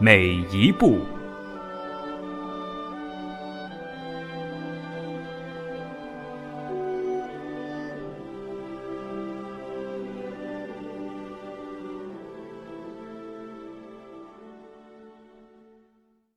[0.00, 1.00] 每一步。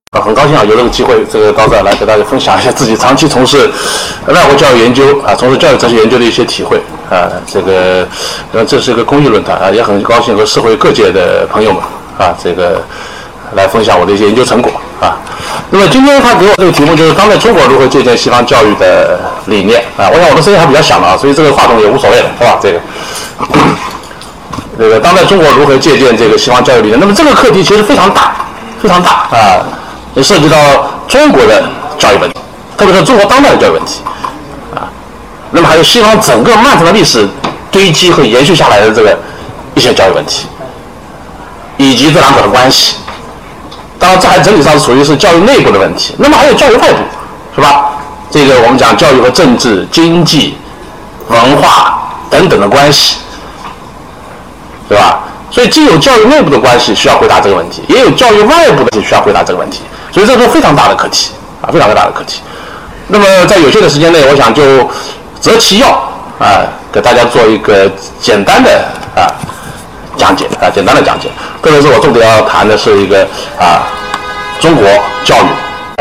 [0.09, 3.69] 啊，很高兴啊，有这个机会，这个到这儿来给大家分享一下自己长期从事
[4.27, 6.81] 外国教育研究啊，从事教育哲学研究的一些体会
[7.11, 7.31] 啊。
[7.45, 8.07] 这个，
[8.53, 11.81] 呃，这是一个公益论坛啊，也很高兴和社会各界的朋友们
[12.17, 12.83] 啊，这个
[13.55, 15.17] 来分享我的一些研究成果啊。
[15.69, 20.09] 那么今天他给我这个题目就是当代中国如何借鉴西方教育的理念啊。
[20.13, 22.59] 我想我的声音还比较响啊，所以这个话筒也无所谓了，是吧？
[22.61, 22.79] 这个。
[24.79, 26.99] 这个当代中国如何借鉴这个西方教育理念？
[26.99, 28.33] 那么这个课题其实非常大，
[28.81, 29.61] 非常大啊。
[30.15, 30.57] 也涉及到
[31.07, 31.63] 中国的
[31.99, 32.39] 教育问题，
[32.77, 34.01] 特别是中国当代的教育问题，
[34.73, 34.89] 啊，
[35.51, 37.27] 那么还有西方整个漫长的历史
[37.69, 39.17] 堆积和延续下来的这个
[39.75, 40.47] 一些教育问题，
[41.77, 42.95] 以及这两者的关系。
[44.01, 46.15] 当然，这还整体上是属于是教育内部的问题。
[46.17, 46.97] 那么还有教育外部，
[47.55, 47.91] 是吧？
[48.31, 50.57] 这个我们讲教育和政治、经济、
[51.27, 53.17] 文化等等的关系，
[54.89, 55.19] 对吧？
[55.51, 59.81] 所以既有教育内部的关系需要回答这个问题，也有教育外部的需要回答这个问题。
[60.11, 62.41] 所以这是非常大的课题啊，非常大的课题。
[63.07, 64.63] 那么在有限的时间内，我想就
[65.39, 65.89] 择其要
[66.39, 68.71] 啊，给大家做一个简单的
[69.15, 69.27] 啊
[70.17, 71.29] 讲解啊，简单的讲解。
[71.61, 73.27] 特别是我重点要谈的是一个
[73.59, 73.83] 啊，
[74.59, 74.85] 中国
[75.23, 75.47] 教育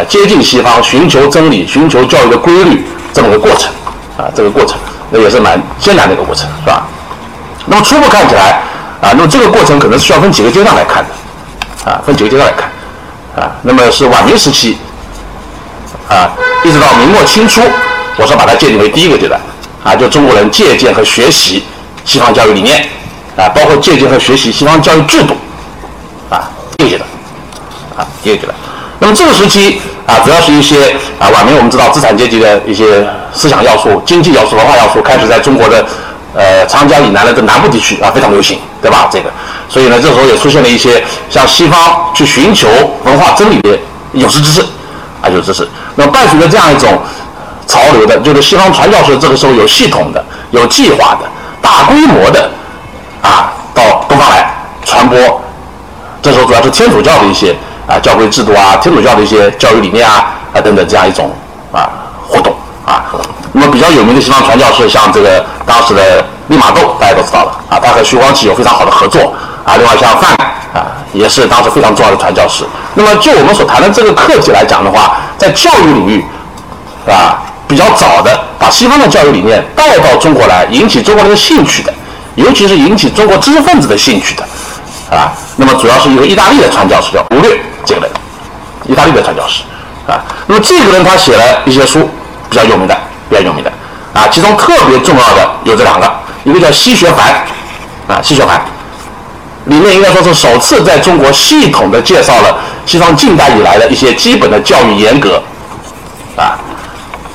[0.00, 3.70] 啊接近西方、寻求真理、寻求教育的规律这么个过程
[4.16, 4.78] 啊，这个过程
[5.10, 6.86] 那也是蛮艰难的一个过程，是吧？
[7.66, 8.62] 那么初步看起来
[9.00, 12.70] 啊，那么这个过程可能是需要分几个阶段来看的啊，分几个阶段来看。
[13.36, 14.76] 啊，那么是晚明时期，
[16.08, 16.28] 啊，
[16.64, 17.62] 一直到明末清初，
[18.16, 19.40] 我说把它界定为第一个阶段，
[19.84, 21.62] 啊，就中国人借鉴和学习
[22.04, 22.84] 西方教育理念，
[23.40, 25.34] 啊，包括借鉴和学习西方教育制度，
[26.28, 27.08] 啊，第一个阶段，
[27.96, 28.54] 啊，第一个阶段。
[28.98, 35.86] 那么这个时期啊，主要是一些啊，晚明我们知道资产阶级的一些思想要素、经济要素、文化要素开始在中国的
[36.34, 39.08] 呃长江以南的这南部地区啊非常流行，对吧？
[39.10, 39.30] 这个。
[39.70, 42.68] 所以呢，这时候也出现了一些向西方去寻求
[43.04, 43.70] 文化真理的
[44.12, 44.60] 有识之士，
[45.22, 45.66] 啊，有知识。
[45.94, 46.98] 那么伴随着这样一种
[47.66, 51.20] 潮流的，就是西方传教士这个时候有系统的、有计划的、
[51.62, 52.50] 大规模的
[53.22, 54.52] 啊，到东方来
[54.84, 55.40] 传播。
[56.22, 57.54] 这时候主要是天主教的一些
[57.86, 61.30] 啊教规制度啊，天主教的一些教育理念啊啊等等这样一种
[61.72, 61.88] 啊
[62.26, 62.52] 活动
[62.84, 63.04] 啊。
[63.52, 69.32] 那么比较有名的西方传教士，像这个当时的利玛窦，大家都知道了啊，他和徐光启有非常好的合作。
[69.64, 70.32] 啊，另外像范
[70.74, 72.64] 啊，也是当时非常重要的传教士。
[72.94, 76.24] 那么就我们所谈的这个课题来讲的话，在教育领域，
[77.06, 81.94] 啊，比较早的把西方的教育理念带到中国来，引起中国人的兴趣的，
[82.34, 84.42] 尤其是引起中国知识分子的兴趣的，
[85.10, 88.10] 啊，那么主要是一个意大利的传教士叫吴略这个人，
[88.86, 89.62] 意大利的传教士，
[90.06, 92.08] 啊，那么这个人他写了一些书
[92.48, 92.96] 比较有名的，
[93.28, 93.72] 比较有名的，
[94.14, 96.08] 啊，其中特别重要的有这两个，
[96.44, 97.34] 一个叫《西学函》，
[98.12, 98.58] 啊，《西学函》。
[99.66, 102.56] 里面应该说是首次在中国系统的介绍了
[102.86, 105.40] 西方近代以来的一些基本的教育严格，
[106.36, 106.56] 啊，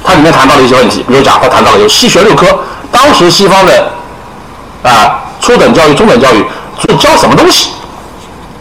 [0.04, 2.48] 它里面谈到了一些问题，比如讲，他谈到了有西学六科，
[2.92, 3.92] 当时西方的
[4.82, 6.44] 啊初等教育、中等教育
[6.80, 7.72] 所以教什么东西？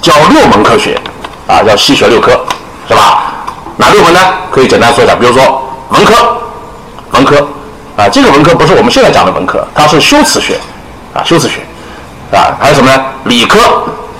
[0.00, 1.00] 教六门科学，
[1.46, 2.32] 啊，叫西学六科，
[2.88, 3.32] 是吧？
[3.76, 4.20] 哪六门呢？
[4.50, 6.14] 可以简单说一下，比如说文科，
[7.12, 7.36] 文科，
[7.96, 10.58] 啊，这个文科不是我们现在讲的文科，它是修辞学，
[11.14, 11.60] 啊，修辞学。
[12.32, 13.04] 啊，还有什么呢？
[13.24, 13.60] 理科，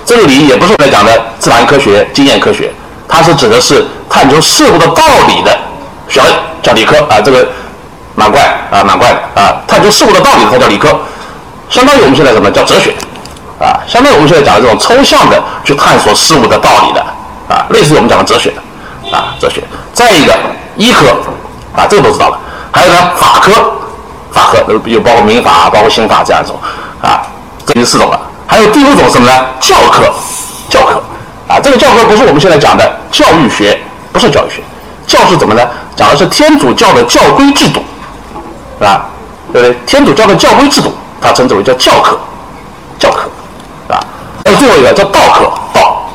[0.05, 2.71] 这个理也不是我们讲的自然科学、经验科学，
[3.09, 5.57] 它是指的是探究事物的道理的
[6.07, 6.31] 学问，
[6.61, 7.19] 叫理科啊。
[7.19, 7.45] 这个
[8.15, 9.61] 蛮怪啊，蛮怪的啊。
[9.67, 10.97] 探究事物的道理才叫理科，
[11.69, 12.93] 相当于我们现在什么叫哲学
[13.59, 13.79] 啊？
[13.87, 17.01] 相当于我们现在讲的这种抽象的去探索事物的道理的
[17.47, 19.63] 啊，类似于我们讲的哲学的啊，哲学。
[19.93, 20.33] 再一个
[20.75, 21.07] 医科
[21.75, 22.39] 啊，这个都知道了。
[22.71, 23.51] 还有呢，法科，
[24.31, 26.57] 法科有包括民法、包括刑法这样一种
[27.01, 27.21] 啊。
[27.65, 29.45] 这第四种了，还有第五种什么呢？
[29.59, 30.03] 教科，
[30.69, 31.01] 教科，
[31.47, 33.79] 啊，这个教科不是我们现在讲的教育学，
[34.11, 34.61] 不是教育学，
[35.07, 35.61] 教是怎么呢？
[35.95, 37.81] 讲的是天主教的教规制度，
[38.77, 39.05] 是吧？
[39.53, 39.77] 对不对？
[39.85, 42.19] 天主教的教规制度，它称之为叫教科，
[42.99, 43.29] 教科，
[44.45, 46.05] 还有最后一个叫道科，道，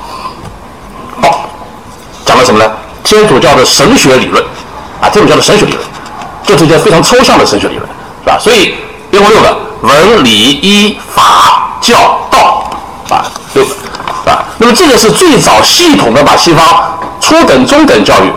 [1.21, 1.41] 道
[2.25, 2.71] 讲，了什么呢？
[3.03, 4.41] 天主教的神学理论，
[5.03, 5.85] 啊，天主教的神学理论，
[6.45, 7.89] 这是一件非常抽象的神学理论，
[8.23, 8.39] 是吧？
[8.39, 8.77] 所以
[9.11, 12.71] 一共六个：文、理、医、法、教、道，
[13.11, 14.45] 啊，六个，是吧？
[14.59, 16.65] 那么这个是最早系统的把西方
[17.21, 18.33] 初等、中等教育，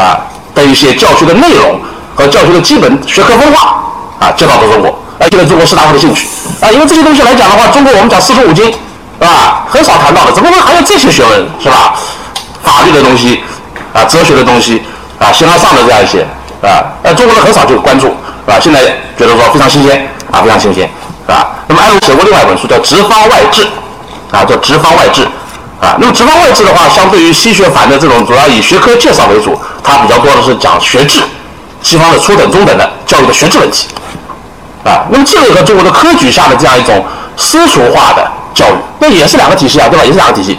[0.00, 0.20] 啊
[0.54, 1.80] 的一些教学的内容
[2.14, 3.82] 和教学的基本学科分化，
[4.20, 6.28] 啊，介绍到中国，而且呢，中国士大夫的兴趣，
[6.60, 9.66] 啊，因为这些东西来讲的话，中国我们讲四书五经，是吧？
[9.68, 11.94] 很少谈到的，怎么会还有这些学问，是吧？
[12.62, 13.42] 法律的东西，
[13.92, 14.82] 啊，哲学的东西，
[15.18, 16.22] 啊，形而上的这样一些，
[16.62, 18.06] 啊，呃，中国人很少就关注，
[18.46, 18.58] 是吧？
[18.60, 18.80] 现在
[19.18, 20.88] 觉得说非常新鲜，啊，非常新鲜，
[21.26, 21.50] 是吧？
[21.66, 23.62] 那么，艾伦写过另外一本书叫《直方外治》，
[24.30, 25.22] 啊，叫《直方外治》，
[25.80, 31.20] 啊，那么直方外治的话，相对于西学反的这种主要以学科介绍为主，它比较多的是讲学制，
[31.82, 33.86] 西方的初等、中等的教育的学制问题，
[34.84, 37.04] 啊，那么这个和中国的科举下的这样一种
[37.36, 40.04] 私塾化的教育，那也是两个体系啊，对吧？
[40.04, 40.58] 也是两个体系，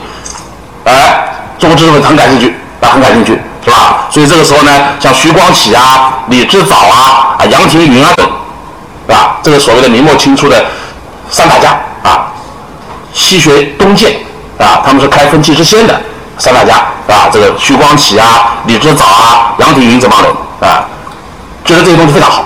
[0.86, 1.26] 哎。
[1.60, 4.08] 中国知识分子很感兴趣啊，很感兴趣，是吧？
[4.10, 8.26] 所以这个时候呢，像徐光启啊、李之藻啊、啊杨廷云啊等，
[9.06, 9.40] 是吧？
[9.44, 10.64] 这个所谓的明末清初的
[11.30, 12.32] 三大家啊，
[13.14, 14.14] 西学东渐
[14.58, 16.02] 啊，他们是开分歧之先的
[16.38, 16.76] 三大家，
[17.10, 17.28] 啊？
[17.30, 20.32] 这个徐光启啊、李之藻啊、杨廷云这帮人
[20.62, 20.86] 啊，
[21.66, 22.46] 觉得这些东西非常好，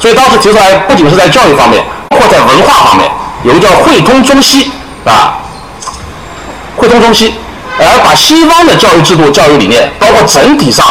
[0.00, 3.10] 所以当时提出来，不仅是在教育方面，包括在文化方面，
[3.42, 4.70] 有个叫汇通中西
[5.04, 5.38] 啊，
[6.76, 7.34] 汇通中西。
[7.76, 10.86] 而把西方的教育制度、教育理念，包括整体上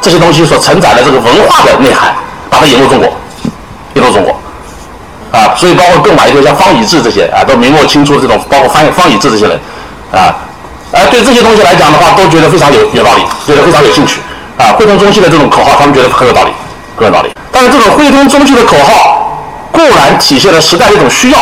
[0.00, 2.14] 这些东西所承载的这个文化的内涵，
[2.48, 3.12] 把它引入中国，
[3.94, 4.38] 引入中国，
[5.32, 9.58] 啊，所以包括更晚一些像方以智这些啊，都明末清初这种，包括方方以智这些人，
[10.12, 10.32] 啊，
[10.92, 14.20] 而对这些东西来讲的话，都觉得非常有有道理，觉得非常有兴趣，
[14.56, 16.52] 啊，汇通中西的这种口号，他们觉得很有道理，
[16.98, 17.32] 很有道理。
[17.50, 19.40] 但是这种汇通中西的口号，
[19.72, 21.40] 固然体现了时代的一种需要，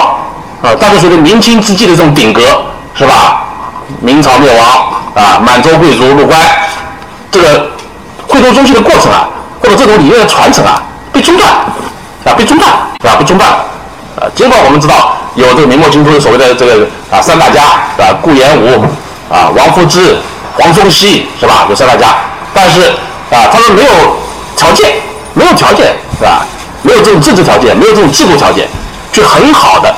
[0.63, 2.43] 啊，但是随着明清之际的这种顶格，
[2.95, 3.43] 是吧？
[4.01, 4.67] 明朝灭亡
[5.15, 6.39] 啊，满洲贵族入关，
[7.31, 7.71] 这个
[8.27, 9.29] 汇通中西的过程啊，
[9.61, 10.83] 或者这种理念的传承啊，
[11.13, 11.49] 被中断
[12.25, 12.69] 啊，被中断
[13.01, 13.17] 是吧？
[13.17, 14.27] 被中断啊。
[14.35, 17.63] 尽管我们知道有这个明末清初的所谓的这个啊三大家
[17.97, 18.19] 是吧？
[18.21, 18.85] 顾炎武
[19.31, 20.19] 啊、王夫之、
[20.59, 21.67] 黄宗羲是吧？
[21.69, 22.15] 有三大家，
[22.53, 22.91] 但是
[23.31, 23.93] 啊，他们没有
[24.57, 24.91] 条件，
[25.37, 26.45] 没有条件是吧？
[26.83, 28.67] 没有这种政治条件，没有这种制度条件，
[29.13, 29.95] 去很好的。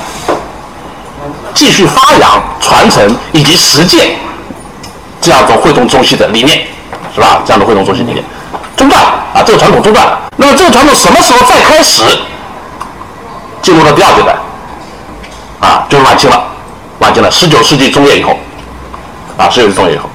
[1.53, 4.15] 继续发扬、传承以及实践
[5.19, 6.67] 这样一种汇通中西的理念，
[7.13, 7.41] 是吧？
[7.45, 8.23] 这样的汇通中西理念
[8.75, 9.01] 中断
[9.33, 10.07] 啊，这个传统中断。
[10.37, 12.03] 那么这个传统什么时候再开始
[13.61, 14.35] 进入了第二阶段？
[15.59, 16.41] 啊，就是晚清了，
[16.99, 18.37] 晚清了，十九世纪中叶以后，
[19.37, 20.09] 啊，十九世纪中叶以后，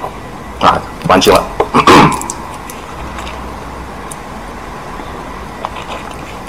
[0.67, 1.43] 啊，晚清了。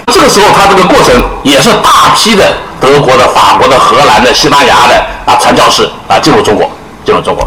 [0.07, 2.43] 这个时候，他这个过程也是大批的。
[2.79, 4.95] 德国的、法国的、荷兰的、西班牙的
[5.25, 6.69] 啊传教士啊进入中国，
[7.03, 7.43] 进入中国，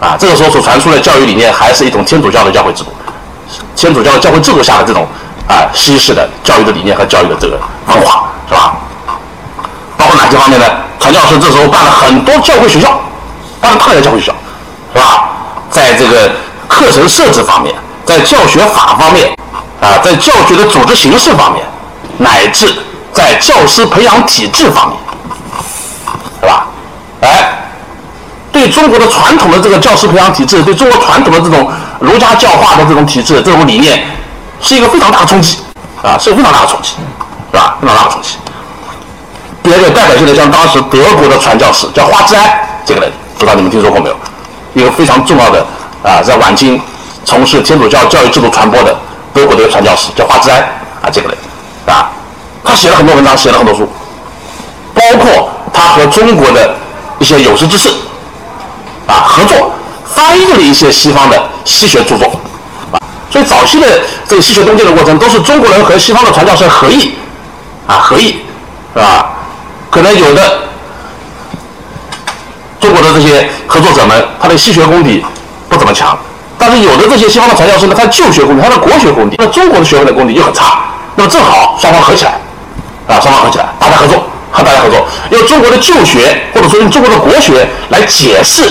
[0.00, 2.92] 啊这个时候所传出的教育理念还是一种天主教的教会制度，
[3.74, 5.04] 天主教的教会制度下的这种
[5.48, 7.58] 啊西式的教育的理念和教育的这个
[7.88, 8.76] 文化是吧？
[9.96, 10.66] 包括哪些方面呢？
[11.00, 13.00] 传教士这时候办了很多教会学校，
[13.60, 14.34] 办了大量教会学校，
[14.94, 15.28] 是吧？
[15.72, 16.30] 在这个
[16.68, 17.74] 课程设置方面，
[18.04, 19.36] 在教学法方面，
[19.80, 21.64] 啊在教学的组织形式方面，
[22.18, 22.74] 乃至。
[23.10, 24.96] 在教师培养体制方面，
[26.40, 26.68] 是吧？
[27.22, 27.58] 哎，
[28.52, 34.04] 对中国的传统的这个教师培养体制，对中国传统的这种儒家教化的这种体制、这种理念，
[34.60, 35.58] 是一个非常大的冲击
[36.00, 36.90] 啊，是非常大的冲击，
[37.50, 37.76] 是吧？
[37.80, 38.36] 非常大的冲击。
[39.62, 42.48] 比较有代表性的，像当时德国的传教士叫花之安
[42.84, 44.16] 这个人，不知道你们听说过没有？
[44.74, 45.66] 一个非常重要的
[46.04, 46.80] 啊，在晚清
[47.24, 48.96] 从事天主教教育制度传播的
[49.34, 50.60] 德国的一个传教士叫花之安
[51.02, 51.36] 啊，这个人
[51.92, 52.10] 啊。
[52.64, 53.88] 他写了很多文章，写了很多书，
[54.94, 56.74] 包括他和中国的
[57.18, 57.88] 一些有识之士
[59.06, 59.72] 啊合作，
[60.04, 62.26] 翻译了一些西方的西学著作
[62.92, 63.00] 啊。
[63.30, 67.14] 所以早期的这个西学东渐的过程，都是中国人和西方的传教士合译
[67.86, 68.40] 啊合译，
[68.94, 69.30] 是吧？
[69.90, 70.58] 可能有的
[72.78, 75.24] 中国的这些合作者们，他的西学功底
[75.68, 76.18] 不怎么强，
[76.58, 80.84] 但是有的这些西方的传教士呢，他旧学功底，他的国学功底，那中国的学问的功底又很差，
[81.18, 82.38] 那么正好双方合起来。
[83.08, 84.22] 啊，双方合起来，大家合作，
[84.52, 88.70] 和大家合作，用中国的旧学或者说用中国的国学来解释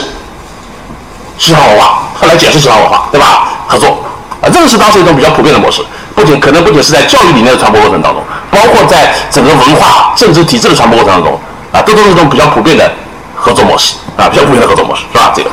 [1.40, 3.50] 西方文化，来解释西方文化，对吧？
[3.68, 3.98] 合作，
[4.40, 5.84] 啊，这个是当时一种比较普遍的模式。
[6.14, 11.40] 不仅可能不仅是在教育理念的传播过程当中，包括在整个文化政治体制的传播过程当中，
[11.72, 12.92] 啊，这都是一种比较普遍的
[13.36, 15.34] 合作模式，啊，比较普遍的合作模式，是吧？
[15.36, 15.50] 这个，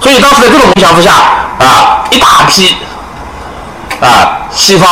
[0.00, 1.12] 所以当时在这种影响之下，
[1.60, 2.76] 啊，一大批
[4.00, 4.88] 啊西方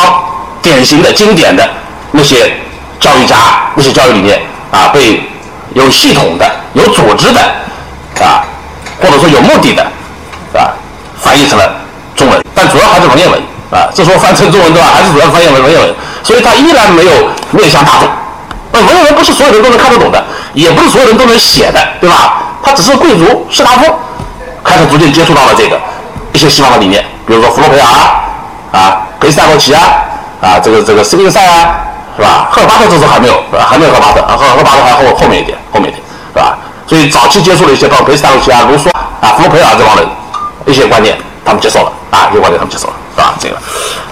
[0.61, 1.67] 典型的经典的。
[2.11, 2.53] 那些
[3.01, 3.35] 教育家，
[3.75, 5.21] 那些教育理念啊，被
[5.73, 7.41] 有系统的、有组织的
[8.21, 8.41] 啊，
[8.99, 9.83] 或者说有目的的
[10.57, 10.71] 啊，
[11.21, 11.69] 翻译成了
[12.15, 13.91] 中文，但主要还是文言文啊。
[13.93, 14.87] 这时候翻成中文对吧？
[14.95, 17.11] 还是主要翻译为文言文，所以它依然没有
[17.51, 18.07] 面向大众。
[18.71, 20.23] 那文言文不是所有人都能看得懂的，
[20.53, 22.41] 也不是所有人都能写的，对吧？
[22.63, 23.93] 它只是贵族士大夫
[24.63, 25.77] 开始逐渐接触到了这个
[26.33, 27.85] 一些西方的理念，比如说弗洛培尔
[28.71, 29.81] 啊、裴斯泰罗奇啊、
[30.41, 32.47] 啊这个这个斯宾塞啊，是吧？
[32.51, 36.01] 赫尔巴特这时还没有，还没有赫尔巴特啊，赫赫尔巴特还后后面一点，后面一点，
[36.33, 36.57] 是吧？
[36.87, 38.89] 所以早期接触了一些，包括裴斯泰罗奇啊、卢梭
[39.19, 40.07] 啊、弗洛培尔这帮人
[40.65, 43.33] 一些观念，他们接受了啊，一些观念他们接受了，是吧？
[43.39, 43.55] 这个，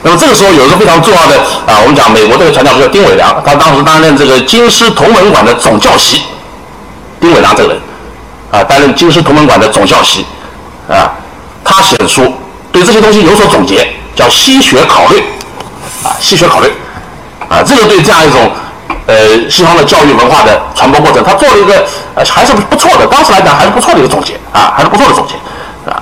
[0.03, 6.23] 那么这个时候有一个非常重要的啊，我们讲美国这个传教士叫丁伟良，他当时担任这个京师同文馆的总教习，
[7.19, 7.81] 丁伟良这个人。
[8.51, 10.25] 啊，担任京师同文馆的总教习，
[10.87, 11.11] 啊，
[11.61, 12.33] 他写的书
[12.71, 15.17] 对这些东西有所总结，叫《西学考虑》，
[16.05, 16.67] 啊，《细学考虑》，
[17.49, 18.51] 啊，这个对这样一种
[19.07, 21.83] 呃西方的教育文化的传播过程，他做了一个
[22.23, 25.33] 还是不错的，当时来讲还是不错的一个总结，啊，还是不错的总结，
[25.89, 25.97] 啊，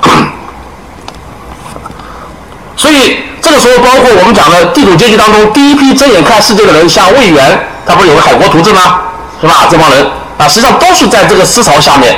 [2.75, 8.99] 所以这个时候，包括我们讲的地主阶级当中第一批睁眼看世界的人，像魏源，他不是有个海国图志吗？
[9.39, 9.67] 是吧？
[9.69, 10.05] 这帮人
[10.37, 12.17] 啊，实际上都是在这个思潮下面。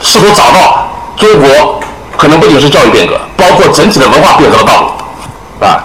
[0.00, 1.80] 试图找到中国
[2.16, 4.80] 可能不仅是教育变革，包括整体的文化变革的道
[5.60, 5.82] 路，啊，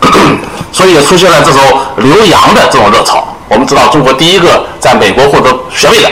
[0.72, 1.62] 所以也出现了这种
[1.96, 3.26] 留洋的这种热潮。
[3.48, 6.10] 我们知道，中国第一个在美国获得学位的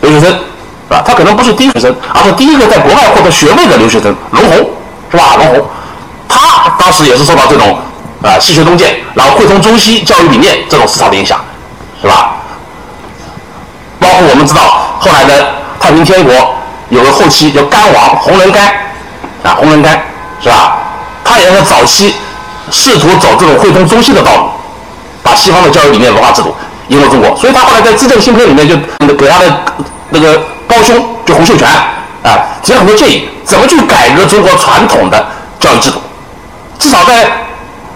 [0.00, 1.02] 留学生，是吧？
[1.04, 4.70] 他可能不是第一学生，而是第一个在国外获得学位的留学生，龙红，
[5.10, 5.36] 是吧？
[5.36, 5.66] 龙红，
[6.26, 7.78] 他当时也是受到这种
[8.22, 11.38] 啊西学东渐，然后汇通中西教育理念这种思潮的影响，
[12.00, 12.36] 是吧？
[14.00, 14.80] 包括我们知道。
[14.98, 16.32] 后来的太平天国
[16.88, 18.68] 有个后期叫干王洪仁干，
[19.42, 20.02] 啊，洪仁干
[20.42, 20.78] 是吧？
[21.22, 22.14] 他也是早期
[22.70, 24.48] 试图走这种汇通中西的道路，
[25.22, 26.54] 把西方的教育理念、文化制度
[26.88, 27.34] 引入中国。
[27.36, 28.76] 所以他后来在《资政新篇》里面就
[29.14, 29.46] 给他的
[30.10, 31.68] 那个胞兄就洪秀全
[32.22, 35.26] 啊提了很多建议，怎么去改革中国传统的
[35.60, 36.00] 教育制度，
[36.78, 37.24] 至少在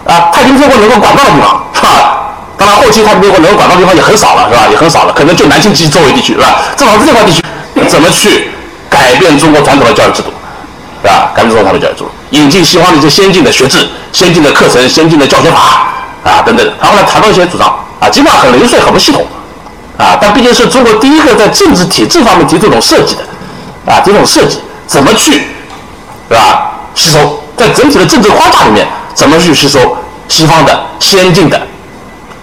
[0.05, 2.15] 啊太平天国能够管到的地方，是吧？
[2.57, 4.67] 当然，后期他如果能够管到的地方也很少了，是吧？
[4.69, 6.57] 也很少了，可能就南京及周围地区，是吧？
[6.75, 7.41] 正好是这块地区，
[7.87, 8.51] 怎么去
[8.89, 10.33] 改变中国传统的教育制度，
[11.01, 11.31] 是吧？
[11.35, 16.65] 改变中国传统教育制度，引进西方的一些先进的学制、先进的课程、先进的教学法啊等等。
[16.81, 17.67] 然后呢谈到一些主张
[17.99, 19.25] 啊，尽管很零碎、很不系统
[19.97, 23.21] 啊，但毕竟是中国第一个在政治体制方面提这种设计的
[23.91, 25.33] 啊，这种设计怎么去，
[26.29, 26.71] 是吧？
[26.95, 31.59] 吸收在整体的政治框架里面怎么去吸收西方的先进的。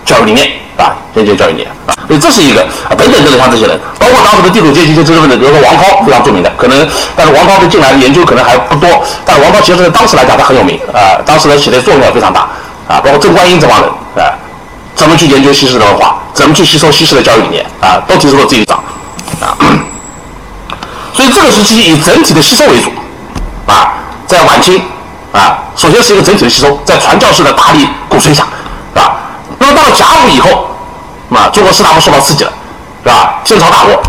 [0.05, 12.49] 教育理念啊，先进教育理念啊，所以这是一个啊，等等等等，像这些人，包括当时的地主阶级就知识分子，比如说王涛非常著名的，可能但是王涛的进来的研究可能还不多，但是王涛其实在当时来讲他很有名啊，当时的写的作用也非常大
[12.89, 14.37] 啊，包括郑观音这帮人啊，
[14.95, 18.75] 怎么去研究西式的文化，怎么去吸收西式的教育理念啊，都提出了自己的
[19.41, 19.57] 啊，
[21.15, 22.91] 所以这个时期以整体的吸收为主
[23.67, 23.95] 啊，
[24.27, 24.81] 在晚清
[25.33, 28.47] 啊，首先是一个整体的吸收，在传教士的大力鼓吹下。
[29.59, 30.69] 那么到了甲午以后，
[31.35, 32.53] 啊，中国士大夫受到刺激了，
[33.03, 33.41] 是吧？
[33.45, 34.01] 天朝大国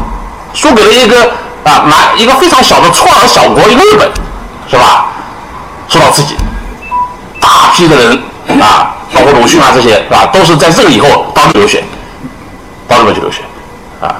[0.54, 1.24] 输给了一个
[1.64, 4.10] 啊，蛮一个非常小的错儿小国，一个日本，
[4.70, 5.08] 是吧？
[5.88, 6.36] 受到刺激，
[7.40, 8.22] 大批的人
[8.62, 10.26] 啊，包括鲁迅啊这些，是吧？
[10.34, 11.84] 都是在这个以后到日本留学，
[12.88, 13.42] 到日本去留学，
[14.02, 14.16] 啊。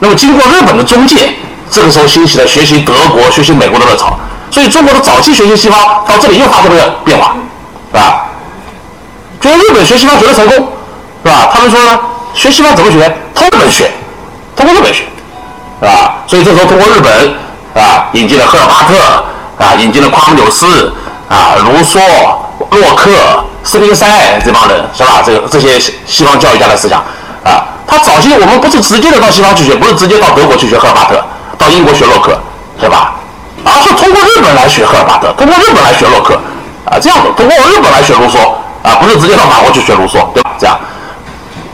[0.00, 1.34] 那么经过日本的中介，
[1.70, 4.18] 这个时候兴起了学习德国、学习美国的热潮，
[4.50, 7.34] 所以中国的早期学习西方到这里又发生了变化，
[7.92, 8.26] 是吧？
[9.84, 10.54] 学西方学的成功，
[11.24, 11.50] 是吧？
[11.52, 11.98] 他们说呢，
[12.32, 13.16] 学西方怎么学？
[13.34, 13.90] 通过日本学，
[14.56, 15.04] 通过日本学，
[15.80, 16.16] 是吧？
[16.26, 20.92] 所以这时候通过日本，啊，引进了赫尔巴特，啊，引进了夸姆纽斯，
[21.28, 22.00] 啊，卢梭、
[22.70, 23.10] 洛克、
[23.62, 24.06] 斯宾塞
[24.44, 25.22] 这帮人，是吧？
[25.24, 27.00] 这个这些西方教育家的思想，
[27.44, 31.22] 啊，他早期我们不是直接的到西方去学，不是直接到德国去学赫尔巴特，
[31.58, 32.38] 到英国学洛克，
[32.80, 33.14] 是吧？
[33.64, 36.34] 而是通过日本来学赫尔巴特，通过日本来学洛克，
[36.84, 38.38] 啊，这样的，通过日本来学卢梭。
[38.84, 40.52] 啊，不是直接到法国去学卢梭，对吧？
[40.58, 40.78] 这样，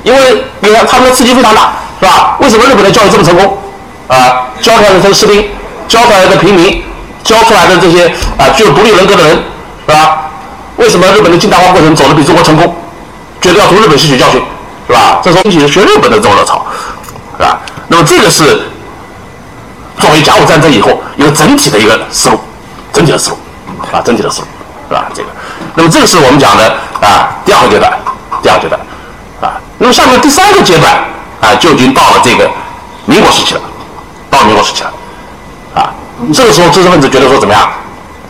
[0.04, 2.36] 因为你看他们的刺激非常大，是吧？
[2.40, 3.58] 为什么日本的教育这么成功？
[4.06, 5.44] 啊，教出来的这些士兵，
[5.88, 6.82] 教出来的平民，
[7.24, 8.06] 教出来的这些
[8.38, 9.36] 啊具有独立人格的人，
[9.86, 10.30] 是吧？
[10.76, 12.74] 为什么日本的近代化过程走得比中国成功？
[13.40, 14.40] 觉得要从日本吸取教训，
[14.86, 15.20] 是吧？
[15.22, 16.64] 这时候引起学日本的这种热潮，
[17.36, 17.58] 是吧？
[17.88, 18.62] 那么这个是
[19.98, 22.38] 作为甲午战争以后一个整体的一个思路，
[22.92, 23.36] 整体的思路，
[23.92, 24.46] 啊，整体的思路，
[24.88, 25.10] 是吧？
[25.12, 25.28] 这个。
[25.74, 26.64] 那么这个是我们讲的
[27.00, 27.92] 啊，第二个阶段，
[28.42, 28.80] 第二个阶段，
[29.40, 30.92] 啊，那么下面第三个阶段
[31.40, 32.50] 啊，就已经到了这个
[33.06, 33.60] 民国时期了，
[34.30, 34.92] 到民国时期了，
[35.74, 35.94] 啊，
[36.34, 37.70] 这个时候知识分子觉得说怎么样，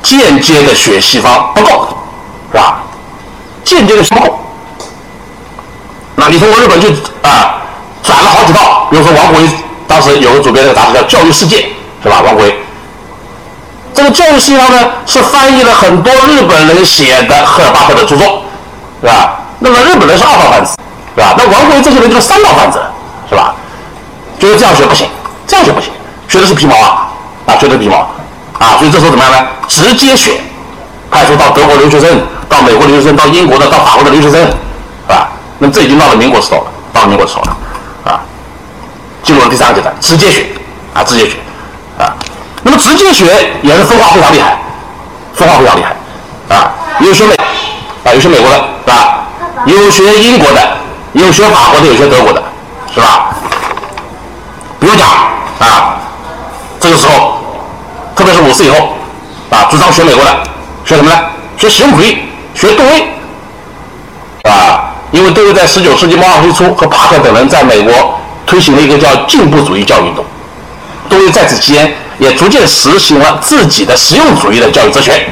[0.02, 1.96] 间接的学西方不够，
[2.52, 2.82] 是吧？
[3.64, 4.40] 间接的学不够，
[6.16, 6.88] 那你通过日本去
[7.22, 7.62] 啊，
[8.02, 9.48] 转了好几道，比如说王国维
[9.86, 11.56] 当时有个主编的杂志叫《教育世界》，
[12.02, 12.20] 是吧？
[12.20, 12.54] 王国维。
[14.00, 18.42] 这个教育实际上呢是翻译了很多日本人写的赫尔巴赫的著作，
[19.02, 19.40] 是吧？
[19.58, 20.74] 那么日本人是二道贩子，
[21.14, 21.34] 是吧？
[21.36, 22.80] 那王国维这些人就是三道贩子，
[23.28, 23.54] 是吧？
[24.38, 25.06] 觉得这样学不行，
[25.46, 25.90] 这样学不行，
[26.28, 27.12] 学的是皮毛啊，
[27.44, 28.08] 啊，学的皮毛，
[28.58, 29.46] 啊，所以这时候怎么样呢？
[29.68, 30.32] 直接选，
[31.10, 35.28] 派出到德国留学生，到美国留学生，到英国的，到法国的留学生，是吧？
[35.58, 37.56] 那么这已经到了民国时候了，到了民国时候了，
[38.04, 38.20] 啊，
[39.22, 40.46] 进入了第三个阶段，直接学，
[40.94, 41.49] 啊，直接学，啊，
[42.62, 43.24] 那么直接学
[43.62, 44.58] 也是分化非常厉害，
[45.34, 49.18] 分化非常厉害，啊，有学美，啊，有学美国的，是吧？
[49.66, 50.60] 有学英国的，
[51.12, 52.42] 有学法国的，有学德国的，
[52.94, 53.30] 是吧？
[54.78, 55.06] 不用讲
[55.58, 55.96] 啊，
[56.78, 57.38] 这个时候，
[58.14, 58.76] 特别是五四以后，
[59.50, 60.30] 啊，主张学美国的，
[60.84, 61.18] 学什么呢？
[61.56, 62.18] 学实用主义，
[62.54, 63.02] 学杜威，
[64.50, 70.24] 啊，因为杜威在十九世纪末二十初和帕克等人在美国推行了一个叫进步主义教育运动，
[71.08, 75.26] 杜威在此期间也逐渐实行了自己的实用主义的教育哲学，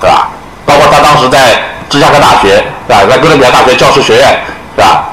[0.00, 0.28] 对吧？
[0.66, 2.56] 包括他当时在芝加哥大学，
[2.88, 3.04] 是吧？
[3.08, 4.40] 在哥伦比亚大学教师学院，
[4.74, 5.04] 是吧？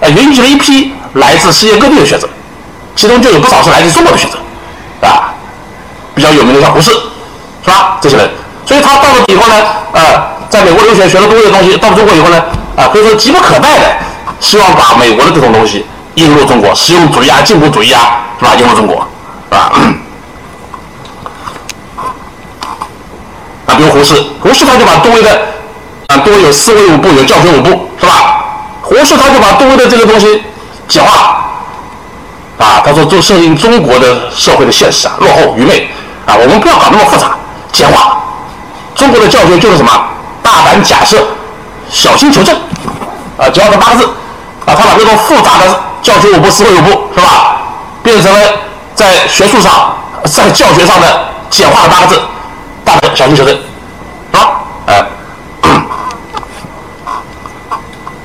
[0.00, 2.28] 呃，云集了一批来自世界各地的学者。
[2.96, 4.38] 其中就有不少是来自中国的学者，
[5.06, 5.32] 啊，
[6.16, 6.90] 比较有名的像胡适，
[7.64, 7.96] 是吧？
[8.00, 8.28] 这些人，
[8.66, 9.54] 所以他到了以后呢，
[9.92, 10.20] 呃，
[10.50, 12.42] 在美国留学学了多的东西，到了中国以后呢，
[12.76, 13.86] 啊，可以说急不可待的，
[14.40, 18.56] 希望把美国的这种东西引入中国，实用主义啊、进步主义啊，是吧？
[18.58, 19.06] 引入中国，
[19.50, 19.70] 啊，
[23.68, 25.30] 啊，比如胡适，胡适他就把杜威的，
[26.08, 28.44] 啊，杜威有思维五部，有教学五部，是吧？
[28.82, 30.42] 胡适他就把杜威的这个东西
[30.88, 31.44] 简化。
[32.58, 35.88] 啊，他说，就适应中国的社会的现实啊，落后愚昧
[36.26, 37.36] 啊，我们不要搞那么复杂，
[37.70, 38.18] 简化。
[38.96, 39.92] 中国的教学就是什么？
[40.42, 41.18] 大胆假设，
[41.88, 42.56] 小心求证，
[43.36, 44.04] 啊，简化成八个字，
[44.64, 47.58] 啊，他把这种复杂的教学五部、思维五部，是吧，
[48.02, 48.40] 变成了
[48.94, 52.20] 在学术上、在教学上的简化的八个字，
[52.88, 53.54] 大胆小心求证，
[54.32, 55.04] 啊，哎，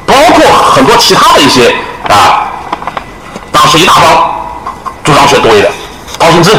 [0.05, 1.75] 包括很多其他的一些
[2.07, 2.47] 啊。
[3.51, 4.33] 当时一大帮
[5.03, 5.69] 主张学多一点，
[6.17, 6.51] 高兴之，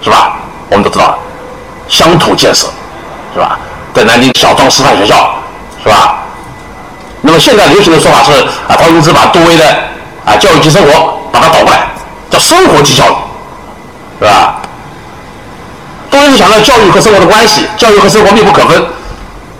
[0.00, 0.36] 是吧？
[0.68, 1.18] 我们都知道，
[1.88, 2.68] 乡土建设，
[3.34, 3.58] 是吧？
[3.92, 5.34] 在南京小庄师范学校，
[5.82, 6.18] 是吧？
[7.20, 8.30] 那么现在流行的说法是
[8.68, 9.64] 啊，陶行知把杜威的
[10.24, 11.88] 啊教育及生活把它倒过来，
[12.30, 13.14] 叫生活及教育，
[14.20, 14.62] 是吧？
[16.10, 18.84] 杜威是强调教育和生活的关系，教育和生活密不可分。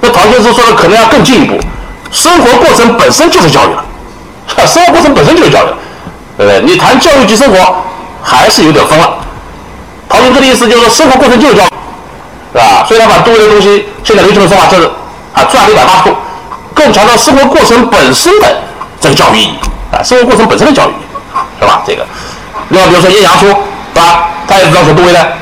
[0.01, 1.59] 那陶先生说的可能要更进一步，
[2.11, 3.85] 生活过程本身就是教育了，
[4.57, 5.69] 啊 生活过程本身就是教育。
[6.37, 6.63] 对不对？
[6.63, 7.77] 你谈教育及生活，
[8.23, 9.11] 还是有点疯了。
[10.09, 11.69] 陶行知的意思就是说，生活过程就是教育，
[12.55, 12.83] 是吧？
[12.89, 14.87] 所以他把杜威的东西，现在流行的说法就是
[15.35, 16.17] 啊，转了一百八十度，
[16.73, 18.47] 更强调生活过程本身的
[18.99, 19.55] 这个教育意义
[19.93, 21.83] 啊，生活过程本身的教育意义，是吧？
[21.87, 22.07] 这个，
[22.71, 24.31] 另外比如说阴阳初，是吧？
[24.49, 25.33] 他也知道说杜威的，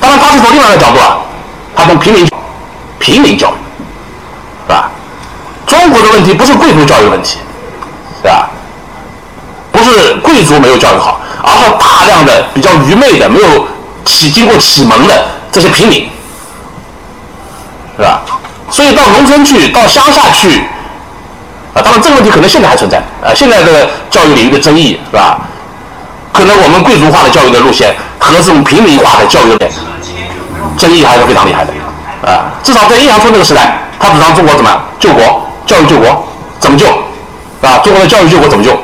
[0.00, 1.18] 当然他是从另外一个角度啊，
[1.76, 2.26] 他从平民
[2.98, 3.54] 平民教育，
[4.66, 4.90] 是吧？
[5.66, 7.38] 中国的问题不是贵族教育问题，
[8.22, 8.48] 是吧？
[9.70, 13.66] 不是贵族没有教育好，而是大量的比较愚昧的、没有
[14.04, 16.08] 启经过启蒙的这些平民，
[17.96, 18.22] 是吧？
[18.70, 20.64] 所以到农村去，到乡下去，
[21.74, 25.38] 啊，当然这个问题可能现在还存在，啊，现在的教育领域的争议，是吧？
[26.32, 29.68] 可能我们贵族化的教育的路线和这种平民化的教育的
[30.76, 31.72] 争议还是非常厉害的，
[32.30, 36.24] 啊，至少在阴阳春那个时代，他主张中国怎么救国，教育救国，
[36.60, 36.86] 怎么救，
[37.66, 38.78] 啊，中国的教育救国怎么救？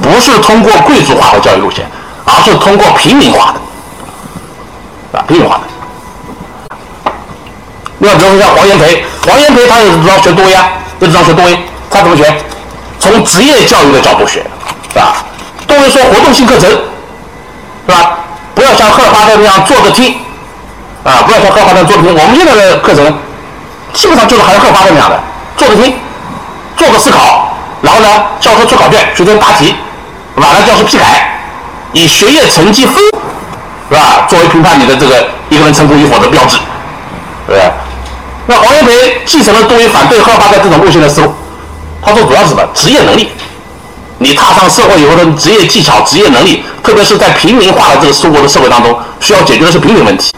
[0.00, 1.84] 不是通过贵族化的教育路线，
[2.24, 5.62] 而是通过平民化的，啊，平民化的。
[7.98, 10.68] 另外，比如说像黄炎培，黄炎培他也主张学多呀，
[11.00, 11.58] 也主张学多维，
[11.90, 12.34] 他怎么学？
[12.98, 14.44] 从职业教育的角度学，
[14.92, 15.24] 是吧？
[15.66, 18.18] 多维说活动性课程，是吧？
[18.62, 20.14] 不要像赫尔巴特那样坐着听，
[21.02, 22.14] 啊，不要像赫尔巴特坐着听。
[22.14, 23.04] 我们现在的课程
[23.92, 25.20] 基本上就是还是赫尔巴特那样的，
[25.56, 25.92] 坐着听，
[26.76, 27.56] 做个思考。
[27.82, 28.06] 然后呢，
[28.38, 29.74] 教师出考卷，学生答题，
[30.36, 31.40] 晚上教师批改，
[31.92, 32.94] 以学业成绩分，
[33.90, 34.28] 是吧？
[34.28, 36.56] 作为评判你的这个一个人成功与否的标志，
[37.48, 37.72] 对不对？
[38.46, 41.34] 那黄炎培继承了杜威反对赫尔巴特这种路线的思路，
[42.00, 42.62] 他说主要是什么？
[42.72, 43.28] 职业能力，
[44.22, 50.32] 你踏上社会以后的职业技巧、职业能力，特别是在平民化的这个中国的社会当中，需要解决的是平民问题，